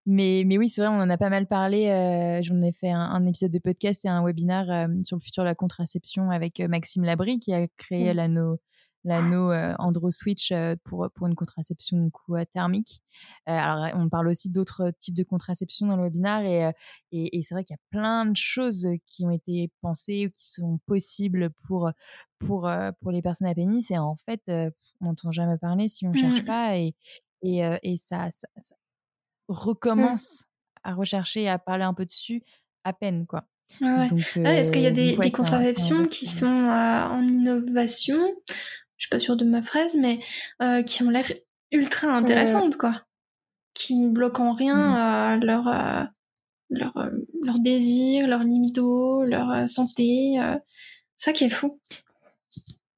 [0.06, 2.40] Mais, mais oui, c'est vrai, on en a pas mal parlé.
[2.42, 5.48] J'en ai fait un, un épisode de podcast et un webinaire sur le futur de
[5.48, 8.16] la contraception avec Maxime Labry qui a créé Mm.
[8.16, 8.58] l'anneau
[9.04, 13.02] l'anneau euh, Andro Switch euh, pour, pour une contraception du coup, euh, thermique.
[13.48, 16.72] Euh, alors, on parle aussi d'autres types de contraception dans le webinaire et,
[17.12, 20.30] et, et c'est vrai qu'il y a plein de choses qui ont été pensées ou
[20.30, 21.90] qui sont possibles pour,
[22.38, 22.70] pour,
[23.00, 23.90] pour les personnes à pénis.
[23.90, 26.46] Et en fait, on n'entend jamais parler si on ne cherche Mm.
[26.46, 26.94] pas et,
[27.42, 28.74] et, et ça, ça, ça
[29.48, 30.44] recommence
[30.82, 32.42] à rechercher à parler un peu dessus
[32.84, 33.44] à peine quoi.
[33.80, 34.08] Ouais.
[34.44, 38.34] Ah, Est-ce qu'il y a des, ouais, contraceptions qui sont euh, en innovation?
[38.98, 40.18] Je suis pas sûre de ma phrase, mais
[40.60, 41.24] euh, qui ont l'air
[41.72, 43.02] ultra intéressantes, quoi.
[43.74, 46.02] Qui bloquent en rien euh, leur, euh,
[46.68, 47.10] leur, euh,
[47.44, 50.40] leur désir, leur libido, leur santé.
[50.40, 50.58] euh.
[51.16, 51.80] ça qui est fou.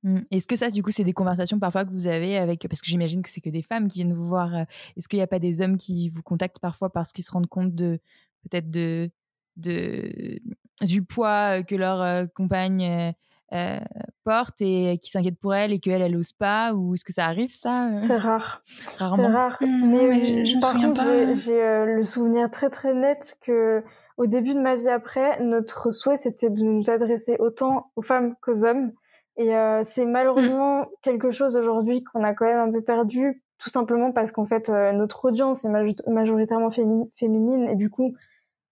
[0.02, 0.20] Mm.
[0.30, 2.88] Est-ce que ça, du coup, c'est des conversations parfois que vous avez avec, parce que
[2.88, 4.54] j'imagine que c'est que des femmes qui viennent vous voir.
[4.96, 7.46] Est-ce qu'il n'y a pas des hommes qui vous contactent parfois parce qu'ils se rendent
[7.48, 8.00] compte de
[8.48, 9.10] peut-être de,
[9.58, 10.40] de
[10.80, 13.12] du poids que leur compagne
[13.52, 13.78] euh,
[14.24, 17.26] porte et qui s'inquiètent pour elle et qu'elle, elle n'ose pas Ou est-ce que ça
[17.26, 18.62] arrive ça euh, C'est rare.
[18.64, 19.28] C'est Rarement.
[19.32, 19.56] rare.
[19.60, 21.12] Mmh, mais mais je- je me par souviens contre, pas.
[21.26, 23.82] j'ai- j'ai euh, le souvenir très très net que
[24.16, 28.34] au début de ma vie après, notre souhait c'était de nous adresser autant aux femmes
[28.42, 28.92] qu'aux hommes.
[29.36, 33.70] Et euh, c'est malheureusement quelque chose aujourd'hui qu'on a quand même un peu perdu, tout
[33.70, 38.14] simplement parce qu'en fait euh, notre audience est maj- majoritairement fémi- féminine et du coup,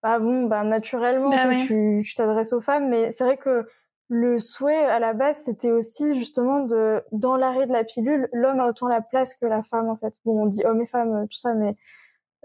[0.03, 1.65] bah bon, bah naturellement Bah ouais.
[1.67, 2.89] tu t'adresses aux femmes.
[2.91, 3.67] Mais c'est vrai que
[4.09, 8.59] le souhait à la base, c'était aussi justement de, dans l'arrêt de la pilule, l'homme
[8.61, 10.15] a autant la place que la femme en fait.
[10.25, 11.77] Bon, on dit homme et femme, euh, tout ça, mais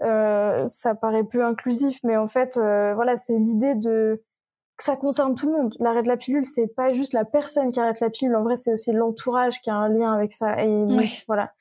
[0.02, 2.00] euh, ça paraît peu inclusif.
[2.04, 4.22] Mais en fait, euh, voilà, c'est l'idée de
[4.76, 5.74] que ça concerne tout le monde.
[5.78, 8.34] L'arrêt de la pilule, c'est pas juste la personne qui arrête la pilule.
[8.34, 10.60] En vrai, c'est aussi l'entourage qui a un lien avec ça.
[10.62, 11.08] Et Ouais.
[11.28, 11.52] voilà,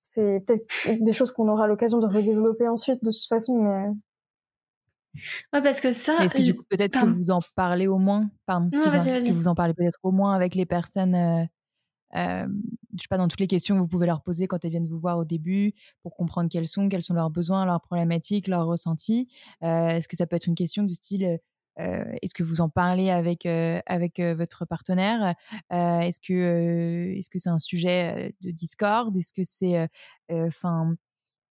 [0.00, 0.64] c'est peut-être
[1.04, 3.58] des choses qu'on aura l'occasion de redévelopper ensuite de toute façon.
[3.58, 3.90] Mais
[5.52, 6.24] Ouais, parce que ça.
[6.24, 8.30] Est-ce que du coup, peut-être que vous en parlez au moins?
[8.46, 8.70] Pardon.
[8.72, 9.30] Non, vas-y, vas-y.
[9.30, 11.44] vous en parlez peut-être au moins avec les personnes euh,
[12.14, 12.46] euh,
[12.94, 14.86] je sais pas, dans toutes les questions que vous pouvez leur poser quand elles viennent
[14.86, 18.66] vous voir au début pour comprendre quels sont, quels sont leurs besoins, leurs problématiques, leurs
[18.66, 19.28] ressentis.
[19.62, 21.38] Euh, est-ce que ça peut être une question du style
[21.80, 25.34] euh, est-ce que vous en parlez avec, euh, avec votre partenaire?
[25.70, 29.16] Est-ce que est-ce que c'est un sujet de discorde?
[29.16, 29.88] Est-ce que c'est
[30.30, 30.94] enfin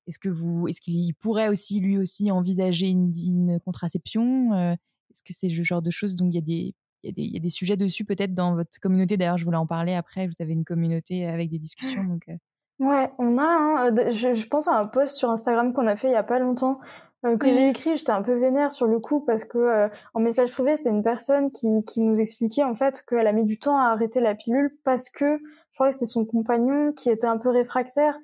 [0.07, 4.73] est-ce que vous est-ce qu'il pourrait aussi lui aussi envisager une, une contraception Euh,
[5.11, 7.13] Est-ce que c'est le genre de choses donc il y a des il y, a
[7.13, 9.17] des, il y a des sujets dessus peut-être dans votre communauté?
[9.17, 10.27] D'ailleurs, je voulais en parler après.
[10.27, 12.03] Vous avez une communauté avec des discussions.
[12.03, 12.35] Donc, euh,
[12.79, 13.43] Ouais, on a.
[13.43, 16.23] hein, je, je pense à un post sur Instagram qu'on a fait il y a
[16.23, 16.79] pas longtemps
[17.25, 20.19] euh, que j'ai écrit, j'étais un peu vénère sur le coup parce que euh, en
[20.19, 23.59] message privé, c'était une personne qui, qui nous expliquait en fait qu'elle a mis du
[23.59, 27.27] temps à arrêter la pilule parce que je crois que c'était son compagnon qui était
[27.27, 28.15] un peu réfractaire.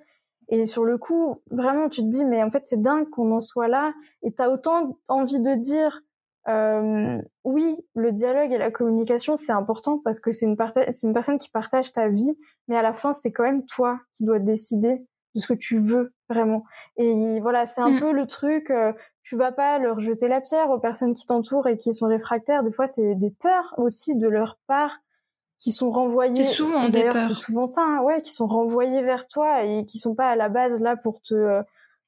[0.49, 3.39] Et sur le coup, vraiment, tu te dis, mais en fait, c'est dingue qu'on en
[3.39, 3.93] soit là.
[4.23, 6.01] Et t'as autant envie de dire,
[6.47, 10.55] euh, oui, le dialogue et la communication, c'est important parce que c'est une,
[11.03, 12.37] une personne qui partage ta vie,
[12.67, 15.79] mais à la fin, c'est quand même toi qui dois décider de ce que tu
[15.79, 16.63] veux vraiment.
[16.95, 17.99] Et voilà, c'est un mm.
[17.99, 18.93] peu le truc, euh,
[19.23, 22.63] tu vas pas leur jeter la pierre aux personnes qui t'entourent et qui sont réfractaires.
[22.63, 24.99] Des fois, c'est des peurs aussi de leur part
[25.59, 26.35] qui sont renvoyées.
[26.35, 27.27] C'est souvent des peurs.
[27.27, 30.35] C'est souvent ça, hein, ouais, qui sont renvoyées vers toi et qui sont pas à
[30.35, 31.61] la base là pour te, euh,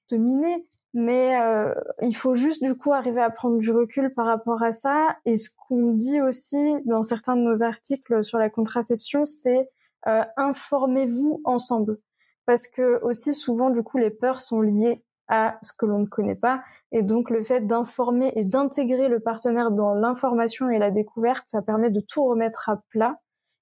[0.08, 0.66] te miner.
[0.94, 4.72] Mais euh, il faut juste du coup arriver à prendre du recul par rapport à
[4.72, 5.18] ça.
[5.26, 9.70] Et ce qu'on dit aussi dans certains de nos articles sur la contraception, c'est
[10.08, 12.00] euh, informez-vous ensemble
[12.46, 16.06] parce que aussi souvent du coup les peurs sont liées à ce que l'on ne
[16.06, 20.90] connaît pas et donc le fait d'informer et d'intégrer le partenaire dans l'information et la
[20.90, 23.20] découverte ça permet de tout remettre à plat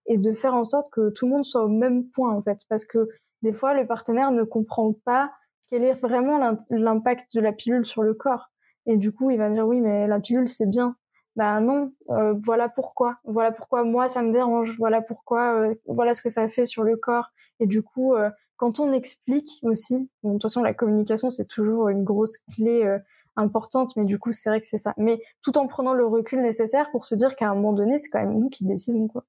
[0.07, 2.59] et de faire en sorte que tout le monde soit au même point en fait
[2.69, 3.09] parce que
[3.41, 5.31] des fois le partenaire ne comprend pas
[5.69, 6.39] quel est vraiment
[6.69, 8.49] l'impact de la pilule sur le corps
[8.85, 10.95] et du coup il va me dire oui mais la pilule c'est bien
[11.37, 16.15] ben non, euh, voilà pourquoi, voilà pourquoi moi ça me dérange, voilà pourquoi, euh, voilà
[16.15, 17.29] ce que ça fait sur le corps.
[17.59, 21.89] Et du coup, euh, quand on explique aussi, de toute façon la communication c'est toujours
[21.89, 22.97] une grosse clé euh,
[23.35, 24.95] importante, mais du coup c'est vrai que c'est ça.
[24.97, 28.09] Mais tout en prenant le recul nécessaire pour se dire qu'à un moment donné c'est
[28.09, 29.23] quand même nous qui décidons quoi.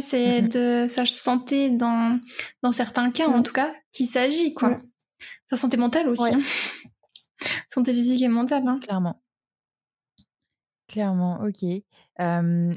[0.00, 0.52] C'est mm-hmm.
[0.52, 2.20] de sa santé dans,
[2.62, 4.78] dans certains cas en tout cas qui s'agit quoi.
[5.48, 6.34] Sa santé mentale aussi.
[6.34, 6.40] Hein.
[7.68, 8.66] santé physique et mentale.
[8.66, 8.80] Hein.
[8.82, 9.22] Clairement.
[10.88, 11.62] Clairement, ok.
[11.62, 11.84] et,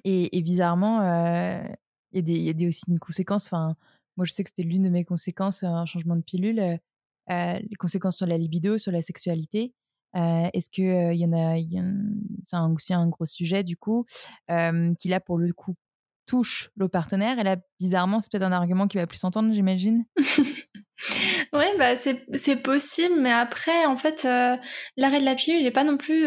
[0.03, 1.61] et, bizarrement, euh,
[2.11, 3.45] il y, a des aussi une conséquence.
[3.47, 3.75] Enfin,
[4.17, 6.77] moi, je sais que c'était l'une de mes conséquences, un changement de pilule, euh,
[7.31, 9.73] euh, les conséquences sur la libido, sur la sexualité.
[10.15, 11.55] Euh, est-ce que il y en a,
[12.43, 14.05] c'est aussi un gros sujet du coup,
[14.99, 15.75] qui là pour le coup
[16.29, 17.39] touche le partenaire.
[17.39, 20.05] Et là, bizarrement, c'est peut-être un argument qui va plus s'entendre, j'imagine.
[21.53, 25.83] ouais, bah c'est possible, mais après, en fait, l'arrêt de la pilule, il n'est pas
[25.83, 26.25] non plus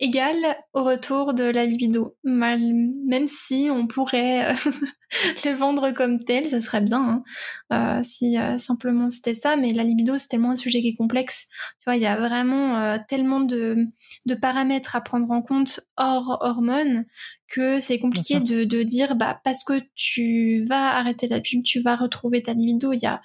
[0.00, 0.36] égal
[0.72, 2.16] au retour de la libido.
[2.24, 2.60] Mal,
[3.06, 4.54] même si on pourrait euh,
[5.44, 7.22] les vendre comme tel, ça serait bien
[7.70, 7.98] hein.
[7.98, 9.56] euh, si euh, simplement c'était ça.
[9.56, 11.46] Mais la libido, c'est tellement un sujet qui est complexe.
[11.80, 13.86] Tu vois, il y a vraiment tellement de,
[14.26, 17.04] de, paramètres à prendre en compte hors hormones
[17.48, 21.80] que c'est compliqué de, de, dire bah parce que tu vas arrêter la pub, tu
[21.80, 22.92] vas retrouver ta libido.
[22.92, 23.20] Il y a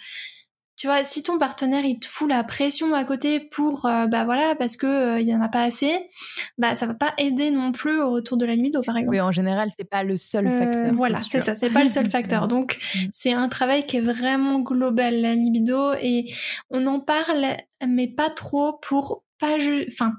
[0.80, 4.23] tu vois, si ton partenaire il te fout la pression à côté pour, euh, bah
[4.23, 5.91] voilà, parce que euh, il y en a pas assez,
[6.57, 9.17] bah ça va pas aider non plus au retour de la libido, par exemple.
[9.17, 10.93] Oui, en général, c'est pas le seul euh, facteur.
[10.93, 12.47] Voilà, c'est ça, c'est pas le seul facteur.
[12.47, 12.99] Donc, mm.
[13.11, 16.32] c'est un travail qui est vraiment global, la libido, et
[16.69, 19.57] on en parle, mais pas trop pour pas,
[19.91, 20.13] enfin,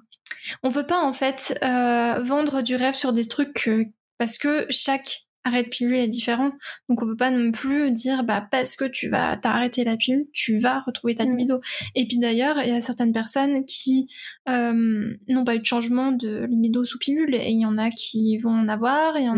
[0.63, 3.71] on veut pas en fait vendre du rêve sur des trucs
[4.19, 6.53] parce que chaque arrêt de pilule est différent.
[6.89, 10.27] Donc on veut pas non plus dire bah parce que tu vas t'arrêter la pilule,
[10.33, 11.31] tu vas retrouver ta mm.
[11.31, 11.61] libido.
[11.95, 14.09] Et puis d'ailleurs, il y a certaines personnes qui
[14.49, 17.91] euh, n'ont pas eu de changement de libido sous pilule et il y en a
[17.91, 19.37] qui vont en avoir et en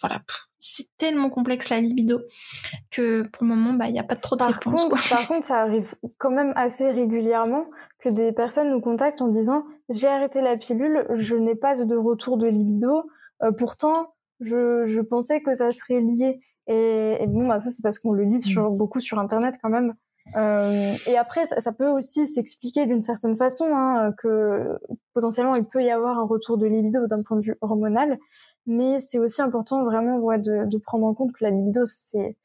[0.00, 0.22] voilà,
[0.58, 2.20] c'est tellement complexe la libido
[2.90, 5.46] que pour le moment bah il n'y a pas trop de par Contre, par contre,
[5.46, 7.66] ça arrive quand même assez régulièrement
[8.00, 11.96] que des personnes nous contactent en disant j'ai arrêté la pilule, je n'ai pas de
[11.96, 13.04] retour de libido.
[13.42, 16.40] Euh, pourtant, je, je pensais que ça serait lié.
[16.66, 18.76] Et, et bon, bah, ça, c'est parce qu'on le lit sur, mm.
[18.76, 19.94] beaucoup sur Internet quand même.
[20.36, 24.78] Euh, et après, ça, ça peut aussi s'expliquer d'une certaine façon hein, que
[25.12, 28.18] potentiellement il peut y avoir un retour de libido d'un point de vue hormonal,
[28.66, 32.36] mais c'est aussi important vraiment ouais, de, de, prendre en compte que la libido c'est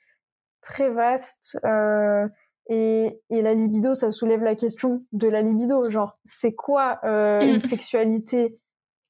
[0.62, 2.28] très vaste euh,
[2.68, 7.40] et, et, la libido ça soulève la question de la libido, genre c'est quoi euh,
[7.42, 8.60] une sexualité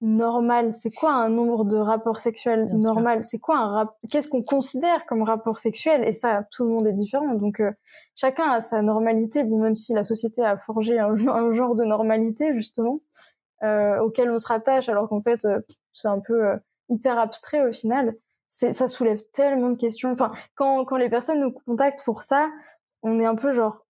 [0.02, 0.74] normal?
[0.74, 3.24] C'est quoi un nombre de rapports sexuels normal?
[3.24, 6.08] C'est quoi un rap Qu'est-ce qu'on considère comme rapport sexuel?
[6.08, 7.34] Et ça, tout le monde est différent.
[7.36, 7.72] Donc euh,
[8.16, 9.43] chacun a sa normalité.
[9.43, 11.18] Bon, même si la société a forgé un,
[11.52, 13.02] genre de normalité justement
[13.64, 15.60] euh, auquel on se rattache, alors qu'en fait euh,
[15.93, 16.58] c'est un peu euh,
[16.89, 18.16] hyper abstrait au final.
[18.47, 20.12] C'est, ça soulève tellement de questions.
[20.12, 22.50] Enfin, quand quand les personnes nous contactent pour ça,
[23.04, 23.86] on est un peu genre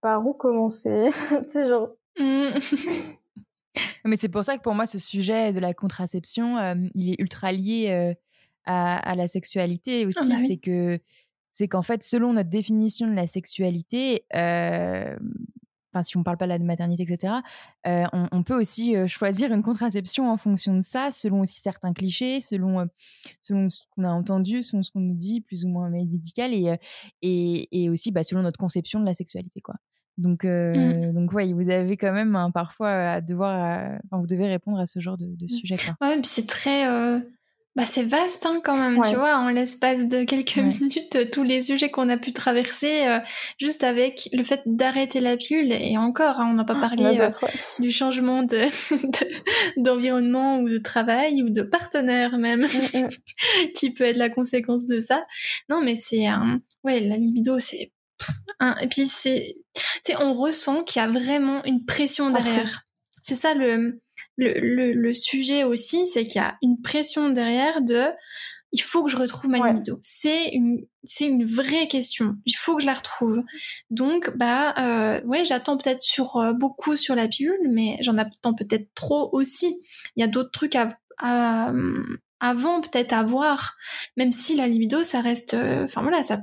[0.00, 1.10] par où commencer?
[1.30, 1.90] Tu sais genre.
[4.06, 7.20] Mais c'est pour ça que pour moi, ce sujet de la contraception, euh, il est
[7.20, 8.14] ultra lié euh,
[8.64, 10.28] à, la sexualité ah aussi.
[10.28, 11.00] Bah c'est que
[11.50, 15.16] c'est qu'en fait, selon notre définition de la sexualité, euh,
[15.90, 17.34] enfin si on parle pas de la maternité, etc.,
[17.84, 22.86] on, peut aussi choisir une contraception en fonction de ça, selon aussi certains clichés, selon,
[23.40, 26.76] selon ce qu'on a entendu, selon ce qu'on nous dit, plus ou moins médical, et,
[27.22, 29.62] et, et aussi bah, selon notre conception de la sexualité.
[29.62, 29.76] Quoi.
[30.18, 31.12] Donc, euh, Mm.
[31.14, 34.78] donc ouais, vous avez quand même hein, parfois à devoir, à- enfin, vous devez répondre
[34.80, 35.76] à ce genre de, de sujet.
[35.76, 36.08] Quoi.
[36.08, 36.88] Ouais, puis c'est très.
[36.88, 37.18] euh,
[37.76, 39.06] Bah, c'est vaste hein, quand même, Ouais.
[39.10, 40.62] tu vois, en l'espace de quelques Ouais.
[40.80, 43.18] minutes, euh, tous les sujets qu'on a pu traverser, euh,
[43.60, 46.80] juste avec le fait d'arrêter la pilule, et encore, hein, on n'a pas Il y
[46.80, 47.28] en a parlé euh,
[47.82, 48.56] du changement de,
[49.76, 53.08] de- d'environnement ou de travail ou de partenaire même, Mm, mm.
[53.76, 55.26] qui peut être la conséquence de ça.
[55.68, 56.24] Non, mais c'est.
[56.82, 57.92] Ouais, la libido, c'est.
[58.60, 59.56] Un- Et puis, c'est.
[59.74, 62.82] Tu sais, on ressent qu'il y a vraiment une pression derrière.
[63.22, 64.00] C'est ça le,
[64.36, 68.06] le, le, le sujet aussi, c'est qu'il y a une pression derrière de.
[68.72, 69.70] Il faut que je retrouve ma Ouais.
[69.70, 69.98] libido.
[70.02, 72.36] C'est une, c'est une vraie question.
[72.44, 73.42] Il faut que je la retrouve.
[73.90, 78.54] Donc, bah, euh, ouais, j'attends peut-être sur euh, beaucoup sur la pilule, mais j'en attends
[78.54, 79.80] peut-être trop aussi.
[80.16, 82.02] Il y a d'autres trucs à, à, euh,
[82.48, 83.74] avant peut-être à voir.
[84.16, 86.38] Même si la libido, ça reste, euh, enfin voilà, ça,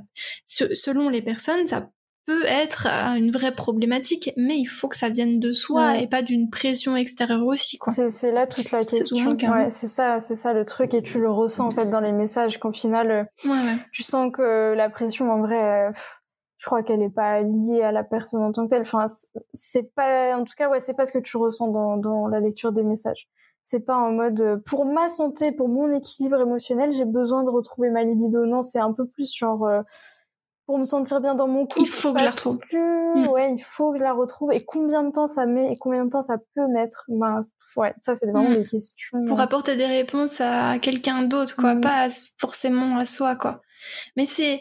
[0.46, 1.88] se- selon les personnes, ça
[2.26, 6.02] peut être euh, une vraie problématique, mais il faut que ça vienne de soi Ouais.
[6.04, 7.92] et pas d'une pression extérieure aussi, quoi.
[7.92, 9.30] C'est, c'est là toute la C'est question.
[9.30, 9.50] le cas.
[9.52, 12.12] Ouais, c'est ça, c'est ça le truc et tu le ressens en fait dans les
[12.12, 16.20] messages qu'au final euh, Ouais, tu sens que la pression en vrai pff,
[16.56, 18.80] je crois qu'elle est pas liée à la personne en tant que telle.
[18.82, 19.04] Enfin,
[19.52, 22.40] c'est pas, en tout cas, ouais, c'est pas ce que tu ressens dans, dans la
[22.40, 23.28] lecture des messages.
[23.66, 27.48] C'est pas en mode euh, pour ma santé, pour mon équilibre émotionnel, j'ai besoin de
[27.48, 28.44] retrouver ma libido.
[28.44, 29.80] Non, c'est un peu plus genre euh,
[30.66, 31.80] pour me sentir bien dans mon couple.
[31.82, 32.58] Il faut que je la retrouve.
[32.70, 33.28] que, Mm.
[33.28, 34.52] ouais, il faut que je la retrouve.
[34.52, 37.04] Et combien de temps ça met et combien de temps ça peut mettre?
[37.08, 37.40] Ben,
[37.76, 38.54] ouais, ça c'est vraiment Mm.
[38.56, 39.24] des questions.
[39.26, 41.80] pour apporter des réponses à quelqu'un d'autre, quoi, Mhm.
[41.80, 42.08] pas
[42.38, 43.60] forcément à soi, quoi.
[44.16, 44.60] Mais c'est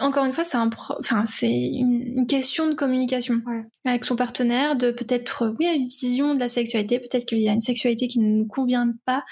[0.00, 3.62] encore une fois, c'est un, pro- enfin, c'est une, une question de communication Ouais.
[3.84, 7.48] avec son partenaire, de peut-être, euh, oui, une vision de la sexualité, peut-être qu'il y
[7.48, 9.24] a une sexualité qui ne nous convient pas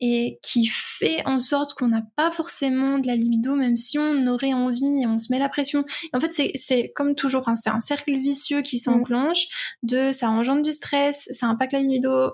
[0.00, 4.26] et qui fait en sorte qu'on n'a pas forcément de la libido, même si on
[4.26, 5.84] aurait envie et on se met la pression.
[6.12, 10.12] Et en fait, c'est, c'est comme toujours, hein, c'est un cercle vicieux qui s'enclenche de
[10.12, 12.32] ça engendre du stress, ça impacte la libido,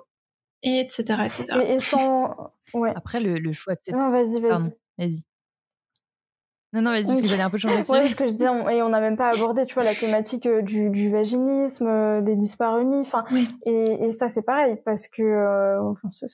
[0.64, 1.44] et etc., etc.
[1.68, 2.34] Et, et sans,
[2.74, 2.92] ouais.
[2.96, 3.94] Après, le, le choix de cette.
[3.94, 5.22] Non, vas-y, vas-y.
[6.74, 8.08] Non, non, vas-y, parce que j'allais un peu changer de Ouais, sujet.
[8.10, 10.44] ce que je dis, on- et on n'a même pas abordé, tu vois, la thématique
[10.46, 13.48] euh, du, du vaginisme, euh, des dyspareunies, enfin, Oui.
[13.64, 16.26] et, et ça c'est pareil parce que, euh, enfin, ça.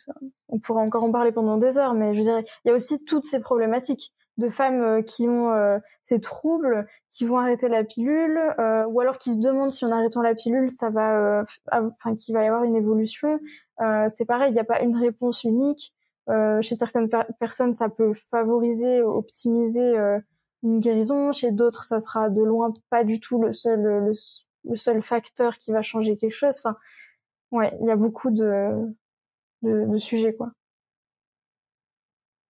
[0.48, 3.04] on pourrait encore en parler pendant des heures, mais je dire, il y a aussi
[3.04, 7.84] toutes ces problématiques de femmes euh, qui ont euh, ces troubles, qui vont arrêter la
[7.84, 11.44] pilule, euh, ou alors qui se demandent si en arrêtant la pilule, ça va, euh,
[11.70, 13.38] enfin, qu'il va y avoir une évolution.
[13.80, 15.94] Euh, c'est pareil, il n'y a pas une réponse unique.
[16.30, 20.18] Euh, chez certaines per- personnes, ça peut favoriser, optimiser euh,
[20.62, 21.32] une guérison.
[21.32, 25.72] Chez d'autres, ça sera de loin pas du tout le seul, le, seul facteur qui
[25.72, 26.58] va changer quelque chose.
[26.58, 26.76] Enfin,
[27.50, 28.70] ouais, il y a beaucoup de,
[29.62, 30.52] de, sujets, quoi.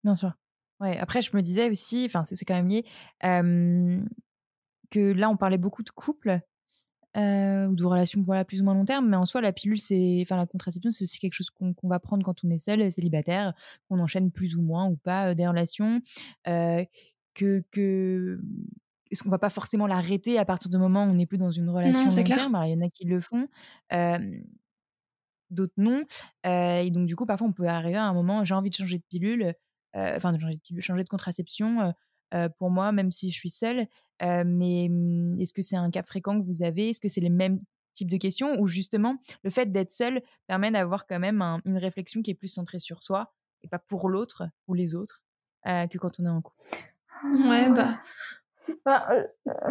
[0.05, 0.33] Bien sûr.
[0.81, 2.85] Ouais, après, je me disais aussi, enfin, c'est quand même lié,
[4.91, 6.41] que là, on parlait beaucoup de couple
[7.17, 9.79] euh, ou de relations voilà, plus ou moins long terme, mais en soi, la pilule,
[9.79, 12.91] c'est, enfin, la contraception, c'est aussi quelque chose qu'on va prendre quand on est seul,
[12.91, 13.55] célibataire,
[13.89, 16.01] qu'on enchaîne plus ou moins ou pas euh, des relations,
[16.49, 16.85] euh,
[17.35, 18.41] que, que
[19.11, 21.51] est-ce qu'on va pas forcément l'arrêter à partir du moment où on n'est plus dans
[21.51, 22.39] une relation c'est long clair.
[22.39, 22.55] terme?
[22.57, 23.49] Alors, il y en a qui le font.
[25.51, 26.03] d'autres non.
[26.47, 28.75] Euh, et donc, du coup, parfois, on peut arriver à un moment, j'ai envie de
[28.75, 29.55] changer de pilule,
[29.95, 31.95] enfin, de changer de pilule, changer de contraception
[32.59, 33.87] pour moi, même si je suis seule.
[34.23, 36.91] Euh, mais hum, est-ce que c'est un cas fréquent que vous avez?
[36.91, 37.61] Est-ce que c'est les mêmes
[37.95, 38.59] types de questions?
[38.61, 42.35] Ou justement, le fait d'être seule permet d'avoir quand même un- une réflexion qui est
[42.35, 43.33] plus centrée sur soi
[43.63, 45.23] et pas pour l'autre ou les autres
[45.67, 46.61] euh, que quand on est en couple?
[47.49, 48.01] Ouais, bah,
[48.85, 49.23] Bah, euh,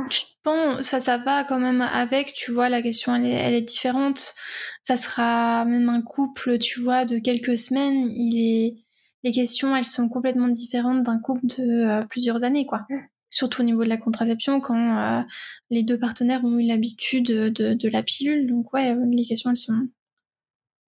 [0.09, 3.53] je pense, enfin, ça va quand même avec, tu vois, la question, elle est, elle
[3.53, 4.33] est différente.
[4.81, 8.75] Ça sera même un couple, tu vois, de quelques semaines, il est,
[9.23, 12.85] les questions, elles sont complètement différentes d'un couple de euh, plusieurs années, quoi.
[13.29, 15.21] Surtout au niveau de la contraception, quand euh,
[15.69, 18.47] les deux partenaires ont eu l'habitude de, de la pilule.
[18.47, 19.87] Donc, ouais, les questions, elles sont,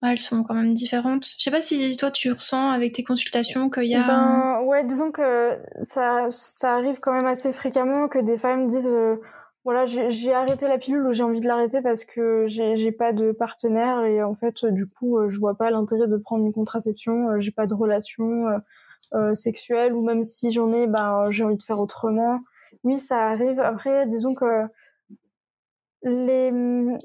[0.02, 1.26] ouais, elles sont quand même différentes.
[1.38, 4.06] Je sais pas si toi, tu ressens avec tes consultations qu'il y a.
[4.06, 8.86] Ben ouais, disons que ça, ça arrive quand même assez fréquemment que des femmes disent
[8.86, 9.16] euh,
[9.66, 13.32] voilà j'ai arrêté la pilule ou j'ai envie de l'arrêter parce que j'ai pas de
[13.32, 17.30] partenaire et en fait du coup euh, je vois pas l'intérêt de prendre une contraception,
[17.30, 18.58] euh, j'ai pas de relation euh,
[19.14, 22.38] euh, sexuelle ou même si j'en ai ben j'ai envie de faire autrement.
[22.84, 23.58] Oui, ça arrive.
[23.58, 24.44] Après, disons que
[26.04, 26.52] les,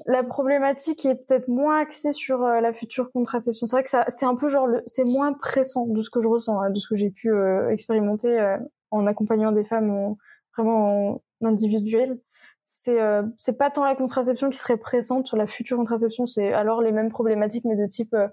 [0.06, 3.66] la problématique est peut-être moins axée sur la future contraception.
[3.66, 6.60] C'est vrai que c'est un peu genre, c'est moins pressant de ce que je ressens,
[6.60, 7.32] hein, de ce que j'ai pu
[7.70, 8.56] expérimenter
[8.92, 10.18] en accompagnant des femmes en-
[10.56, 12.20] vraiment en individuel.
[12.64, 16.52] C'est, euh, c'est pas tant la contraception qui serait pressante sur la future contraception, c'est
[16.52, 18.28] alors les mêmes problématiques, mais de type, euh,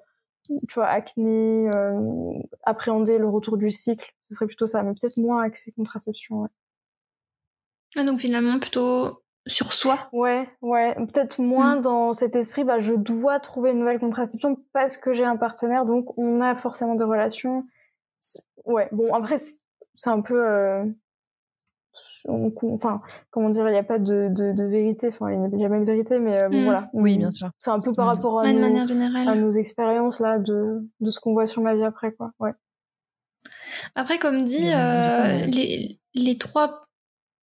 [0.68, 4.14] tu vois, acné, euh, appréhender le retour du cycle.
[4.30, 6.44] Ce serait plutôt ça, mais peut-être moins axé contraception.
[6.44, 6.50] Ouais.
[7.96, 9.98] Ah, donc finalement, plutôt sur soi?
[10.14, 11.82] Ouais, ouais, peut-être moins mm.
[11.82, 15.86] dans cet esprit, bah, je dois trouver une nouvelle contraception parce que j'ai un partenaire,
[15.86, 17.66] donc on a forcément des relations.
[18.66, 20.86] Ouais, bon, après, c'est un peu.
[22.28, 25.68] Euh, enfin, comment dire, il n'y a pas de, de, vérité, enfin, il n'y a
[25.68, 26.64] jamais de vérité, mais bon, mm.
[26.64, 26.90] voilà.
[26.94, 27.50] Oui, bien sûr.
[27.60, 31.34] C'est un peu par rapport à, nos, à nos expériences, là, de, de ce qu'on
[31.34, 32.32] voit sur ma vie après, quoi.
[32.40, 32.52] Ouais.
[33.96, 36.89] Après, comme dit, euh, les, les trois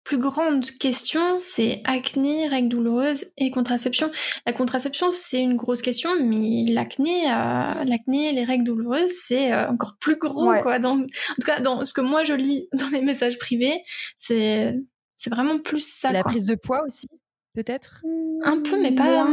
[0.05, 4.11] plus grande question, c'est acné, règles douloureuses et contraception.
[4.47, 9.69] La contraception, c'est une grosse question, mais l'acné, euh, l'acné, les règles douloureuses, c'est euh,
[9.69, 10.79] encore plus gros, quoi.
[10.79, 13.83] Dans, en tout cas, dans ce que moi je lis dans les messages privés,
[14.15, 14.79] c'est,
[15.17, 16.13] c'est vraiment plus ça.
[16.13, 17.09] La prise de poids aussi,
[17.55, 18.03] peut-être?
[18.43, 19.27] Un peu, mais pas,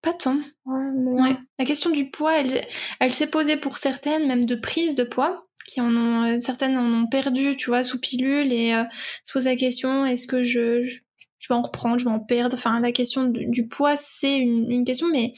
[0.00, 0.40] pas tant.
[0.64, 2.62] Ouais, La question du poids, elle,
[3.00, 6.78] elle s'est posée pour certaines, même de prise de poids qui en ont euh, certaines
[6.78, 8.84] en ont perdu, tu vois, sous pilule et euh,
[9.22, 12.56] se posent la question est-ce que je, je, vais en reprendre, je vais en perdre?
[12.56, 15.34] Enfin, la question du, poids, c'est une, question, mais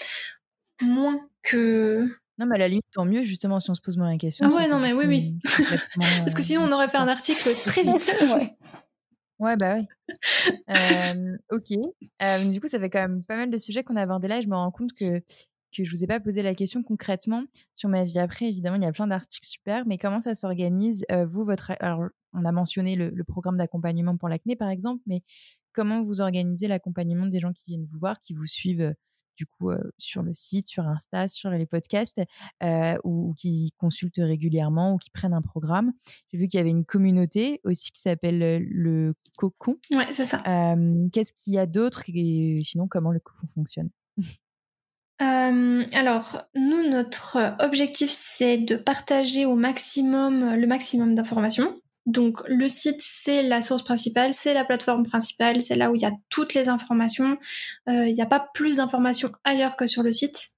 [0.83, 2.07] moins que.
[2.39, 4.49] Non, mais à la limite, tant mieux, justement, si on se pose moins la question.
[4.51, 5.35] Ah ouais, non, mais oui, oui.
[6.21, 8.17] Parce que sinon, on aurait fait un article très vite.
[8.23, 8.57] ouais.
[9.41, 9.87] Ouais, bah oui.
[10.69, 12.51] Euh, ok.
[12.51, 14.41] du coup, ça fait quand même pas mal de sujets qu'on a abordés là.
[14.41, 15.23] je me rends compte que
[15.71, 17.45] que je vous ai pas posé la question concrètement
[17.75, 18.47] sur ma vie après.
[18.47, 22.45] Évidemment, il y a plein d'articles super, mais comment ça s'organise Vous, votre alors, on
[22.45, 25.23] a mentionné le, programme d'accompagnement pour l'acné par exemple, mais
[25.73, 28.95] comment vous organisez l'accompagnement des gens qui viennent vous voir, qui vous suivent
[29.37, 32.21] du coup sur le site, sur Insta, sur les podcasts,
[33.05, 35.93] ou, qui consultent régulièrement ou qui prennent un programme?
[36.31, 39.77] J'ai vu qu'il y avait une communauté aussi qui s'appelle le Cocon.
[39.91, 40.43] Ouais, c'est ça.
[41.13, 43.91] Qu'est-ce qu'il y a d'autre et sinon comment le Cocon fonctionne?
[45.21, 51.79] Euh, alors, nous, notre objectif, c'est de partager au maximum le maximum d'informations.
[52.07, 56.01] Donc, le site, c'est la source principale, c'est la plateforme principale, c'est là où il
[56.01, 57.37] y a toutes les informations.
[57.89, 60.53] Euh, il n'y a pas plus d'informations ailleurs que sur le site.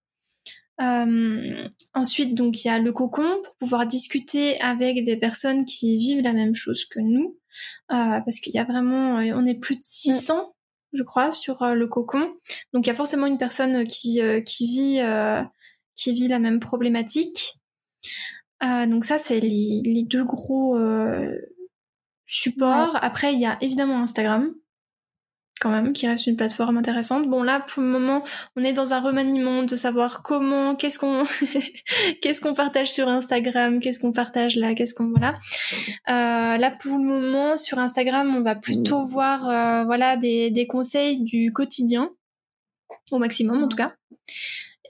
[0.81, 5.99] Euh, ensuite, donc, il y a le cocon pour pouvoir discuter avec des personnes qui
[5.99, 7.37] vivent la même chose que nous.
[7.89, 10.52] parce qu'il y a vraiment, on est plus de 600
[10.93, 12.35] je crois, sur euh, le cocon.
[12.73, 15.43] Donc il y a forcément une personne qui, euh, qui, vit, euh,
[15.95, 17.59] qui vit la même problématique.
[18.63, 20.79] donc ça, c'est les, les, deux gros
[22.27, 22.97] supports.
[23.03, 24.55] Après, il y a évidemment Instagram
[25.63, 27.29] quand même, qui reste une plateforme intéressante.
[27.29, 28.25] Bon là, pour le moment,
[28.57, 31.23] on est dans un remaniement de savoir comment, qu'est-ce qu'on,
[32.21, 35.39] qu'est-ce qu'on partage sur Instagram, qu'est-ce qu'on partage là, qu'est-ce qu'on voilà.
[36.09, 40.67] Euh, là, pour le moment, sur Instagram, on va plutôt voir, euh, voilà, des, des
[40.67, 42.11] conseils du quotidien
[43.13, 43.95] au maximum en tout cas.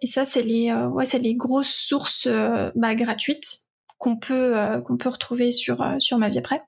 [0.02, 3.68] Et ça, c'est les, euh, ouais, c'est les grosses sources euh, bah, gratuites
[3.98, 6.62] qu'on peut, euh, qu'on peut retrouver sur sur ma vie après.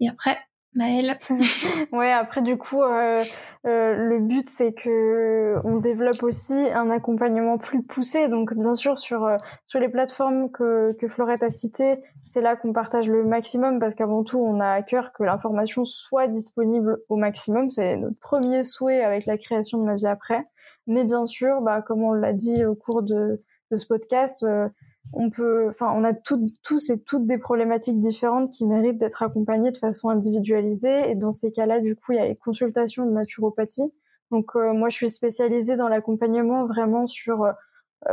[0.00, 0.36] Et après,
[0.74, 1.16] Maëlle.
[1.92, 3.22] ouais, après du coup, euh,
[3.66, 8.28] euh, le but c'est que on développe aussi un accompagnement plus poussé.
[8.28, 12.56] Donc bien sûr sur euh, sur les plateformes que que Florette a citées, c'est là
[12.56, 16.98] qu'on partage le maximum parce qu'avant tout, on a à cœur que l'information soit disponible
[17.08, 17.70] au maximum.
[17.70, 20.44] C'est notre premier souhait avec la création de ma vie après.
[20.86, 24.68] Mais bien sûr, bah comme on l'a dit au cours de de ce podcast euh,
[25.12, 29.70] on peut, enfin, on a tous et toutes des problématiques différentes qui méritent d'être accompagnées
[29.70, 31.10] de façon individualisée.
[31.10, 33.92] Et dans ces cas-là, du coup, il y a les consultations de naturopathie.
[34.30, 37.52] Donc, euh, moi, je suis spécialisée dans l'accompagnement vraiment sur euh,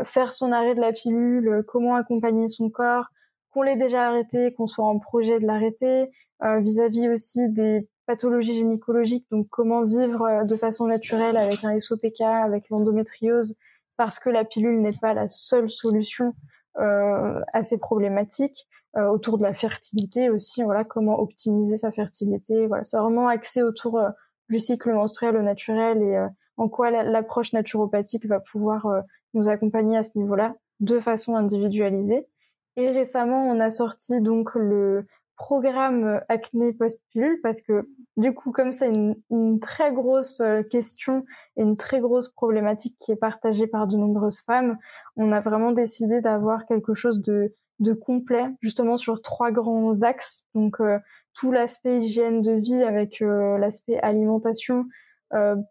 [0.03, 3.07] faire son arrêt de la pilule, comment accompagner son corps,
[3.51, 6.09] qu'on l'ait déjà arrêté, qu'on soit en projet de l'arrêter,
[6.43, 12.21] euh, vis-à-vis aussi des pathologies gynécologiques, donc comment vivre de façon naturelle avec un SOPK,
[12.21, 13.55] avec l'endométriose,
[13.97, 16.31] parce que la pilule n'est pas la seule solution euh,
[16.75, 18.67] assez problématiques
[18.97, 20.63] euh, autour de la fertilité aussi.
[20.63, 22.67] Voilà, comment optimiser sa fertilité.
[22.67, 24.09] Voilà, c'est vraiment axé autour euh,
[24.49, 28.85] du cycle menstruel au naturel et en quoi l'approche naturopathique va pouvoir
[29.33, 32.27] nous accompagner à ce niveau-là de façon individualisée.
[32.75, 35.05] Et récemment, on a sorti donc le
[35.41, 41.25] programme acné post-pilule parce que du coup, comme c'est une, une, très grosse euh, question
[41.57, 44.77] et une très grosse problématique qui est partagée par de nombreuses femmes,
[45.15, 50.45] on a vraiment décidé d'avoir quelque chose de, de complet, justement sur trois grands axes.
[50.53, 50.99] Donc euh,
[51.33, 54.85] tout l'aspect hygiène de vie avec euh, l'aspect alimentation,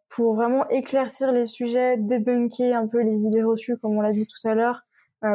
[0.09, 4.27] pour vraiment éclaircir les sujets, débunker un peu les idées reçues, comme on l'a dit
[4.27, 4.89] tout à l'heure, euh,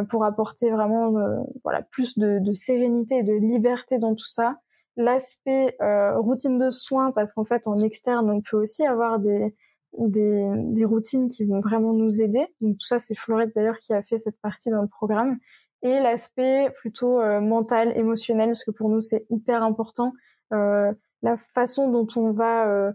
[0.10, 4.58] pour apporter vraiment euh, voilà plus de, de, sérénité et de liberté dans tout ça.
[4.98, 9.54] L'aspect euh, routine de soins parce qu'en fait en externe on peut aussi avoir des,
[9.98, 12.48] des, des routines qui vont vraiment nous aider.
[12.62, 15.38] Donc tout ça c'est Florette d'ailleurs qui a fait cette partie dans le programme
[15.82, 20.14] et l'aspect plutôt mental, émotionnel, parce que pour nous c'est hyper important.
[20.52, 22.94] Euh, la façon dont on va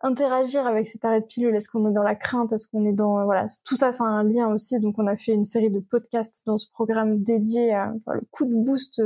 [0.00, 2.52] interagir avec cet arrêt de pilule Est-ce qu'on est dans la crainte?
[2.52, 4.78] Est-ce qu'on est dans voilà tout ça, c'est un lien aussi.
[4.80, 8.44] Donc on a fait une série de podcasts dans ce programme dédié à le coup
[8.44, 9.02] de boost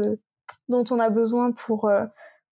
[0.68, 1.90] dont on a besoin pour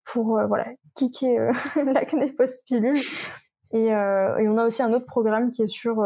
[0.05, 2.97] pour voilà kicker l'acné post pilule.
[3.73, 6.03] Et, et, on a aussi un autre programme qui est sur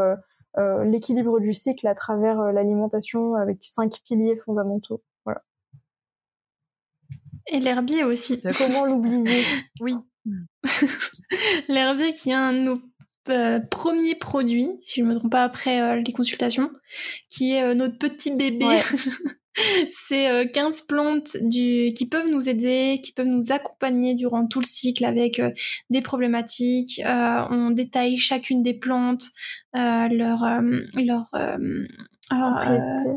[0.83, 5.01] l'équilibre du cycle à travers l'alimentation avec cinq piliers fondamentaux.
[7.47, 8.41] Et l'herbier aussi.
[8.57, 9.43] Comment l'oublier?
[9.79, 9.95] Oui.
[11.69, 12.81] l'herbier qui est un de nos
[13.29, 16.71] euh, premiers produits, si je ne me trompe pas après euh, les consultations,
[17.29, 18.65] qui est euh, notre petit bébé.
[19.89, 21.93] C'est 15 plantes du...
[21.95, 25.41] qui peuvent nous aider, qui peuvent nous accompagner durant tout le cycle avec
[25.89, 27.01] des problématiques.
[27.05, 29.29] on détaille chacune des plantes,
[29.73, 30.43] leur,
[30.93, 31.29] leur
[32.29, 33.09] propriété.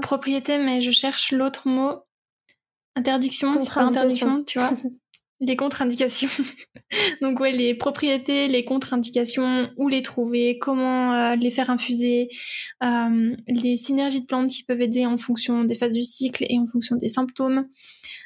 [0.00, 2.04] propriété, mais je cherche l'autre mot.
[2.94, 4.70] Interdiction, c'est pas interdiction, tu vois?
[5.40, 6.28] les contre-indications.
[7.22, 12.28] Donc ouais, les propriétés, les contre-indications, où les trouver, comment euh, les faire infuser,
[12.82, 16.58] euh, les synergies de plantes qui peuvent aider en fonction des phases du cycle et
[16.58, 17.66] en fonction des symptômes.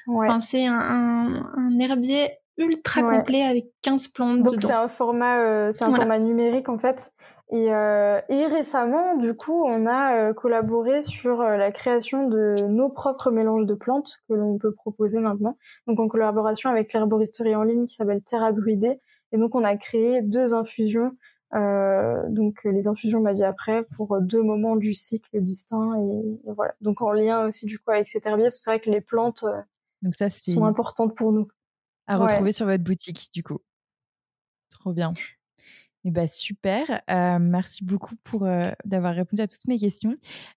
[0.07, 0.27] Ouais.
[0.29, 5.41] Enfin, c'est un, un, un, herbier ultra complet avec 15 plantes Donc c'est un format,
[5.41, 7.13] euh, c'est un format numérique en fait.
[7.53, 12.55] Et, euh, et, récemment, du coup, on a euh, collaboré sur euh, la création de
[12.69, 15.59] nos propres mélanges de plantes que l'on peut proposer maintenant.
[15.89, 19.01] Donc en collaboration avec l'herboristerie en ligne qui s'appelle Terra Druidée.
[19.33, 21.13] Et donc on a créé deux infusions,
[21.55, 25.97] euh, donc les infusions ma vie après, pour deux moments du cycle distincts.
[25.99, 26.75] Et, voilà.
[26.81, 29.01] Donc en lien aussi du coup avec cet herbier, parce que c'est vrai que les
[29.01, 29.45] plantes
[30.03, 31.49] donc ça, sont importantes pour nous.
[32.07, 33.59] À retrouver sur votre boutique, du coup.
[34.71, 35.13] Trop bien.
[36.05, 37.03] Eh ben, super.
[37.11, 38.49] Euh, merci beaucoup pour
[38.87, 40.15] d'avoir répondu à toutes mes questions.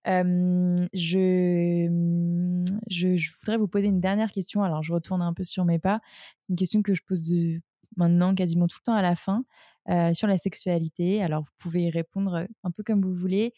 [0.08, 4.62] Euh, je, mmh, je, je, voudrais vous poser une dernière question.
[4.62, 6.00] Alors, je retourne un peu sur mes pas.
[6.40, 7.60] C'est une question que je pose de,
[7.96, 9.44] maintenant quasiment tout le temps à la fin
[9.90, 11.22] euh, sur la sexualité.
[11.22, 13.52] Alors, vous pouvez y répondre un peu comme vous voulez,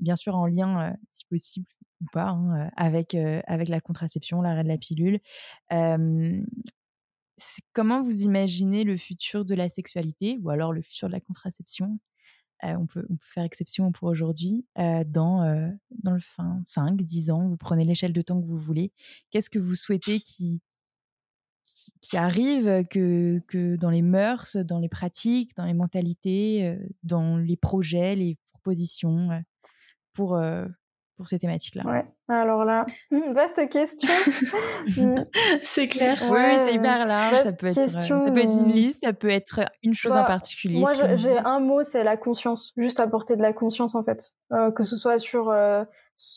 [0.00, 1.66] bien sûr en lien, si possible
[2.00, 5.20] ou pas, hein, avec, avec la contraception, l'arrêt de la pilule
[7.72, 11.98] comment vous imaginez le futur de la sexualité ou alors le futur de la contraception?
[12.62, 15.72] On, peut, on, peut, faire exception pour aujourd'hui, dans,
[16.02, 18.92] dans le fin 5, 10 ans, vous prenez l'échelle de temps que vous voulez.
[19.30, 20.60] Qu'est-ce que vous souhaitez qui,
[22.02, 27.56] qui, arrive que, que dans les mœurs, dans les pratiques, dans les mentalités, dans les
[27.56, 29.42] projets, les propositions
[30.12, 30.38] pour,
[31.20, 32.86] pour ces thématiques-là Ouais, alors là,
[33.34, 34.08] vaste question.
[35.62, 36.18] c'est clair.
[36.30, 37.40] Oui, c'est hyper large.
[37.40, 40.24] Ça peut, être, ça peut être une liste, ça peut être une chose en bah,
[40.24, 40.80] particulier.
[40.80, 42.72] Moi, j'ai un mot, c'est la conscience.
[42.78, 44.32] Juste apporter de la conscience, en fait.
[44.52, 45.84] Euh, que ce soit sur euh,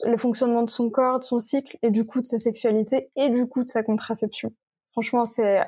[0.05, 3.29] le fonctionnement de son corps, de son cycle, et du coup de sa sexualité, et
[3.29, 4.51] du coup de sa contraception.
[4.91, 5.61] Franchement, c'est.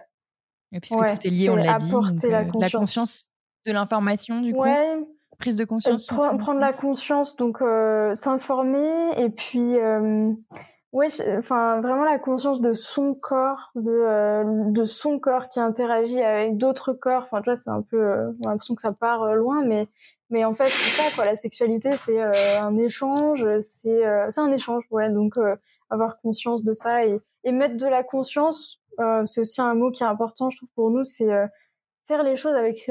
[0.81, 1.89] Puisque tout est lié, on l'a dit.
[1.89, 3.29] la, euh, la conscience
[3.65, 4.63] de l'information, du coup.
[4.63, 4.97] Ouais,
[5.37, 10.31] prise de conscience prendre la conscience donc euh, s'informer et puis euh,
[10.93, 11.07] ouais
[11.37, 16.57] enfin vraiment la conscience de son corps de euh, de son corps qui interagit avec
[16.57, 17.23] d'autres corps.
[17.23, 19.87] Enfin tu vois c'est un peu euh, on a l'impression que ça part loin mais
[20.29, 21.25] mais en fait c'est ça quoi.
[21.25, 25.09] La sexualité c'est un échange c'est c'est un échange ouais.
[25.09, 25.35] Donc
[25.89, 28.81] avoir conscience de ça et, et mettre de la conscience
[29.25, 31.29] c'est aussi un mot qui est important je trouve pour nous c'est
[32.07, 32.89] faire les choses avec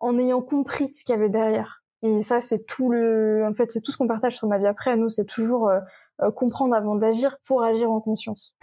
[0.00, 1.82] en ayant compris ce qu'il y avait derrière.
[2.02, 4.66] Et ça, c'est tout le, en fait, c'est tout ce qu'on partage sur ma vie
[4.66, 4.96] après.
[4.96, 5.80] Nous, c'est toujours euh,
[6.22, 8.54] euh, comprendre avant d'agir pour agir en conscience.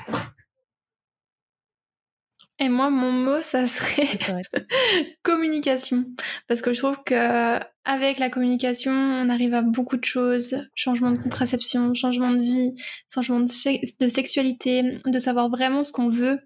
[2.60, 4.08] Et moi, mon mot, ça serait
[5.24, 6.06] communication,
[6.48, 11.12] parce que je trouve que avec la communication, on arrive à beaucoup de choses changement
[11.12, 12.76] de contraception, changement de vie,
[13.12, 16.40] changement de, sexualité, de savoir vraiment ce qu'on veut,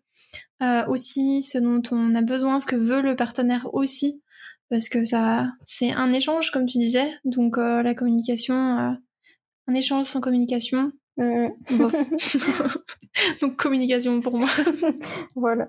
[0.63, 4.23] euh, aussi ce dont on a besoin, ce que veut le partenaire aussi
[4.69, 7.09] parce que ça, c'est un échange, comme tu disais.
[7.25, 8.91] Donc euh, la communication, euh,
[9.67, 10.91] un échange sans communication.
[11.17, 11.47] Mmh.
[13.41, 14.49] Donc communication pour moi.
[15.35, 15.67] voilà.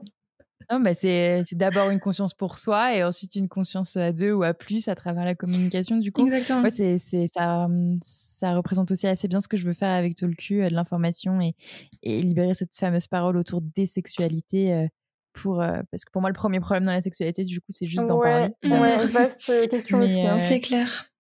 [0.71, 4.33] Non, bah c'est, c'est d'abord une conscience pour soi et ensuite une conscience à deux
[4.33, 6.27] ou à plus à travers la communication du coup.
[6.27, 6.61] Exactement.
[6.61, 7.69] Ouais, c'est, c'est, ça,
[8.03, 11.41] ça représente aussi assez bien ce que je veux faire avec Tolku, euh, de l'information
[11.41, 11.55] et,
[12.03, 14.89] et libérer cette fameuse parole autour des sexualités
[15.43, 17.87] pour euh, parce que pour moi le premier problème dans la sexualité du coup c'est
[17.87, 18.53] juste d'en parler.
[18.65, 20.27] Ouais, vaste question aussi.
[20.27, 20.33] Hein.
[20.33, 21.11] Euh, c'est clair.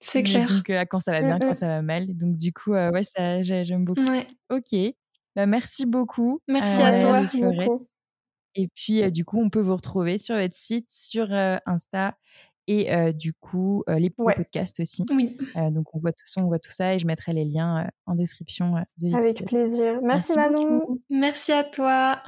[0.00, 0.48] C'est clair.
[0.48, 2.16] Donc euh, quand ça va bien, quand ça va mal.
[2.16, 4.02] Donc du coup ouais ça j'aime beaucoup.
[4.50, 4.76] Ok.
[5.36, 6.40] Bah, merci beaucoup.
[6.48, 7.12] Merci à toi.
[7.12, 7.86] Merci beaucoup.
[8.54, 11.28] Et puis du coup on peut vous retrouver sur votre site, sur
[11.66, 12.16] Insta
[12.66, 15.04] et du coup les podcasts aussi.
[15.10, 15.36] Oui.
[15.70, 18.14] donc on voit toute façon on voit tout ça et je mettrai les liens en
[18.14, 20.00] description de Avec plaisir.
[20.02, 21.00] Merci, Merci Manon.
[21.08, 22.20] Merci à toi.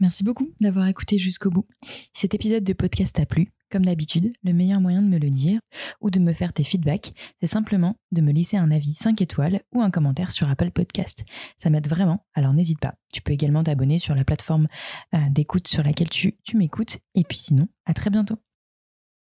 [0.00, 1.66] Merci beaucoup d'avoir écouté jusqu'au bout.
[1.82, 5.28] Si cet épisode de podcast t'a plu, comme d'habitude, le meilleur moyen de me le
[5.28, 5.60] dire
[6.00, 9.60] ou de me faire tes feedbacks, c'est simplement de me laisser un avis 5 étoiles
[9.74, 11.24] ou un commentaire sur Apple Podcast.
[11.58, 12.94] Ça m'aide vraiment, alors n'hésite pas.
[13.12, 14.66] Tu peux également t'abonner sur la plateforme
[15.14, 16.98] euh, d'écoute sur laquelle tu, tu m'écoutes.
[17.14, 18.36] Et puis sinon, à très bientôt.